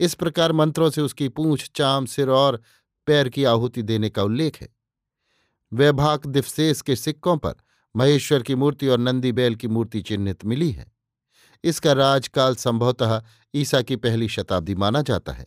इस 0.00 0.14
प्रकार 0.14 0.52
मंत्रों 0.52 0.90
से 0.90 1.00
उसकी 1.00 1.28
पूंछ, 1.28 1.70
चाम, 1.74 2.06
सिर 2.06 2.28
और 2.28 2.62
पैर 3.06 3.28
की 3.28 3.44
आहुति 3.44 3.82
देने 3.82 4.10
का 4.10 4.22
उल्लेख 4.22 4.60
है। 4.60 4.68
वैभाक 5.72 6.26
दिवसेस 6.26 6.82
के 6.82 6.96
सिक्कों 6.96 7.36
पर 7.36 7.54
महेश्वर 7.96 8.42
की 8.42 8.54
मूर्ति 8.54 8.88
और 8.88 8.98
नंदी 8.98 9.32
बैल 9.32 9.54
की 9.54 9.68
मूर्ति 9.68 10.02
चिन्हित 10.02 10.44
मिली 10.44 10.70
है। 10.70 10.92
इसका 11.64 11.92
राजकाल 11.92 12.54
संभवतः 12.54 13.22
ईसा 13.54 13.82
की 13.82 13.96
पहली 13.96 14.28
शताब्दी 14.28 14.74
माना 14.74 15.02
जाता 15.02 15.32
है। 15.32 15.46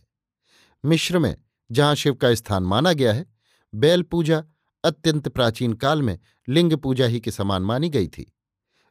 मिश्र 0.84 1.18
में 1.18 1.36
जहाँ 1.72 1.94
शिव 1.94 2.14
का 2.14 2.34
स्थान 2.34 2.62
माना 2.62 2.92
गया 2.92 3.12
है, 3.12 3.26
बैल 3.74 4.02
पूजा 4.02 4.44
अत्यंत 4.84 5.28
प्राचीन 5.28 5.72
काल 5.72 6.02
में 6.02 6.18
लिंग 6.48 6.72
पूजा 6.72 7.06
ही 7.06 7.20
के 7.20 7.30
समान 7.30 7.62
मानी 7.62 7.88
गई 7.88 8.08
थी। 8.08 8.34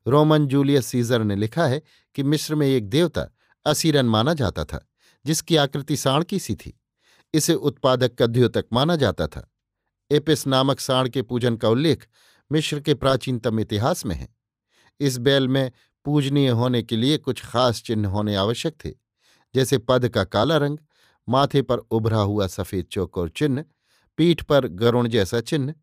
रोमन 0.07 0.45
जूलियस 0.47 0.85
सीजर 0.85 1.23
ने 1.23 1.35
लिखा 1.35 1.65
है 1.65 1.81
कि 2.15 2.23
मिस्र 2.23 2.55
में 2.55 2.67
एक 2.67 2.89
देवता 2.89 3.27
असीरन 3.65 4.05
माना 4.05 4.33
जाता 4.33 4.65
था, 4.65 4.87
जिसकी 5.25 5.55
आकृति 5.55 5.97
साण 5.97 6.23
की 6.23 6.39
सी 6.39 6.55
थी। 6.55 6.79
इसे 7.33 7.53
उत्पादक 7.53 8.15
कद्योतक 8.21 8.65
माना 8.73 8.95
जाता 8.95 9.27
था। 9.27 9.51
एपिस 10.11 10.47
नामक 10.47 10.79
साण 10.79 11.09
के 11.09 11.21
पूजन 11.21 11.55
का 11.55 11.69
उल्लेख 11.69 12.07
मिश्र 12.51 12.79
के 12.79 12.93
प्राचीनतम 12.93 13.59
इतिहास 13.59 14.05
में 14.05 14.15
है। 14.15 14.27
इस 14.99 15.17
बैल 15.17 15.47
में 15.47 15.71
पूजनीय 16.05 16.49
होने 16.49 16.81
के 16.83 16.95
लिए 16.95 17.17
कुछ 17.17 17.45
खास 17.45 17.81
चिन्ह 17.81 18.09
होने 18.09 18.35
आवश्यक 18.35 18.75
थे, 18.85 18.91
जैसे 19.55 19.77
पद 19.77 20.07
का 20.09 20.23
काला 20.23 20.57
रंग, 20.57 20.77
माथे 21.29 21.61
पर 21.61 21.77
उभरा 21.77 22.19
हुआ 22.19 22.47
सफ़ेद 22.47 22.85
चौकोर 22.85 23.29
चिन्ह, 23.29 23.65
पीठ 24.17 24.41
पर 24.41 24.67
गरुण 24.67 25.07
जैसा 25.07 25.39
चिन्ह। 25.41 25.73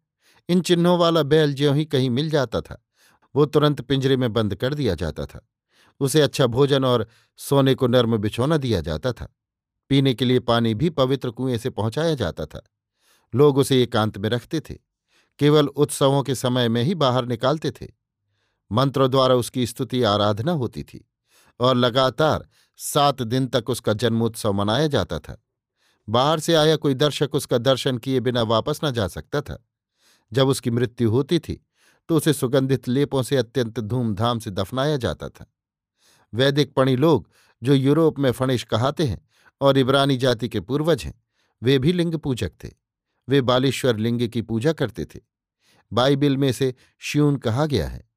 इन 0.48 0.60
चिन्हों 0.60 0.98
वाला 0.98 1.22
बैल 1.22 1.54
ज्यों 1.54 1.76
ही 1.76 1.84
कहीं 1.84 2.10
मिल 2.10 2.30
जाता 2.30 2.60
था 2.60 2.80
वो 3.36 3.46
तुरंत 3.46 3.80
पिंजरे 3.80 4.16
में 4.16 4.32
बंद 4.32 4.54
कर 4.54 4.74
दिया 4.74 4.94
जाता 4.94 5.26
था। 5.26 5.48
उसे 6.00 6.20
अच्छा 6.20 6.46
भोजन 6.46 6.84
और 6.84 7.08
सोने 7.36 7.74
को 7.74 7.86
नर्म 7.86 8.16
बिछौना 8.16 8.56
दिया 8.56 8.80
जाता 8.80 9.12
था। 9.12 9.36
पीने 9.88 10.14
के 10.14 10.24
लिए 10.24 10.38
पानी 10.38 10.74
भी 10.74 10.90
पवित्र 10.90 11.30
कुएँ 11.30 11.58
से 11.58 11.70
पहुँचाया 11.70 12.14
जाता 12.14 12.46
था। 12.46 12.62
लोग 13.34 13.58
उसे 13.58 13.82
एकांत 13.82 14.18
में 14.18 14.28
रखते 14.28 14.60
थे। 14.60 14.74
केवल 15.38 15.68
उत्सवों 15.68 16.22
के 16.22 16.34
समय 16.34 16.68
में 16.68 16.82
ही 16.82 16.94
बाहर 16.94 17.26
निकालते 17.26 17.70
थे। 17.70 17.86
मंत्रों 18.72 19.10
द्वारा 19.10 19.34
उसकी 19.34 19.66
स्तुति 19.66 20.02
आराधना 20.02 20.52
होती 20.52 20.82
थी 20.82 21.10
और 21.60 21.76
लगातार 21.76 22.48
सात 22.76 23.22
दिन 23.22 23.46
तक 23.46 23.70
उसका 23.70 23.92
जन्मोत्सव 23.92 24.52
मनाया 24.52 24.86
जाता 24.86 25.18
था। 25.18 25.44
बाहर 26.08 26.40
से 26.40 26.54
आया 26.54 26.76
कोई 26.76 26.94
दर्शक 26.94 27.30
उसका 27.34 27.58
दर्शन 27.58 27.98
किए 27.98 28.20
बिना 28.20 28.42
वापस 28.42 28.80
न 28.84 28.90
जा 28.90 29.08
सकता 29.08 29.40
था। 29.40 29.66
जब 30.32 30.48
उसकी 30.48 30.70
मृत्यु 30.70 31.10
होती 31.10 31.38
थी 31.38 31.66
तो 32.08 32.16
उसे 32.16 32.32
सुगंधित 32.32 32.88
लेपों 32.88 33.22
से 33.22 33.36
अत्यंत 33.36 33.80
धूमधाम 33.80 34.38
से 34.38 34.50
दफनाया 34.50 34.96
जाता 34.96 35.28
था। 35.28 35.46
वैदिक 36.34 36.74
पणी 36.74 36.96
लोग, 36.96 37.30
जो 37.62 37.74
यूरोप 37.74 38.18
में 38.18 38.32
फणिश 38.32 38.62
कहाते 38.62 39.06
हैं 39.06 39.28
और 39.60 39.78
इब्रानी 39.78 40.16
जाति 40.16 40.48
के 40.48 40.60
पूर्वज 40.60 41.04
हैं, 41.04 41.24
वे 41.62 41.78
भी 41.78 41.92
लिंग 41.92 42.14
पूजक 42.14 42.52
थे। 42.64 42.70
वे 43.28 43.40
बालेश्वर 43.40 43.96
लिंग 43.96 44.28
की 44.28 44.42
पूजा 44.42 44.72
करते 44.72 45.04
थे। 45.04 45.20
बाइबिल 45.92 46.36
में 46.36 46.52
से 46.52 46.74
श्यून 46.98 47.36
कहा 47.36 47.66
गया 47.66 47.88
है। 47.88 48.10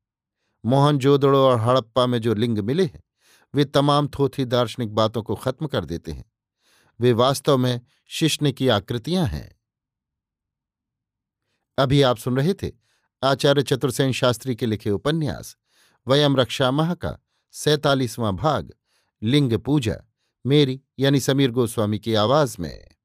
मोहनजोदड़ो 0.65 1.39
और 1.39 1.59
हड़प्पा 1.59 2.05
में 2.05 2.19
जो 2.19 2.33
लिंग 2.33 2.59
मिले 2.59 2.85
हैं, 2.85 3.03
वे 3.55 3.65
तमाम 3.65 4.07
थोथी 4.07 4.45
दार्शनिक 4.45 4.95
बातों 4.95 5.23
को 5.23 5.35
खत्म 5.35 5.67
कर 5.67 5.85
देते 5.85 6.11
हैं। 6.11 6.25
वे 6.99 7.13
वास्तव 7.13 7.57
में 7.57 7.81
शिष्ण 8.07 8.51
की 8.51 8.67
आकृतियाँ 8.67 9.25
हैं। 9.25 9.61
अभी 11.77 12.01
आप 12.01 12.17
सुन 12.17 12.37
रहे 12.37 12.53
थे 12.53 12.86
आचार्य 13.23 13.63
चतुर्सेन 13.63 14.11
शास्त्री 14.11 14.55
के 14.55 14.65
लिखे 14.65 14.89
उपन्यास, 14.89 15.57
वयम 16.07 16.37
रक्षा 16.37 16.71
मह 16.71 16.93
का 16.93 17.17
सैतालीसवां 17.51 18.35
भाग, 18.35 18.73
लिंग 19.23 19.53
पूजा, 19.53 19.95
मेरी 20.45 20.81
यानी 20.99 21.19
समीर 21.19 21.51
गोस्वामी 21.51 21.99
की 21.99 22.13
आवाज़ 22.13 22.55
में। 22.59 22.96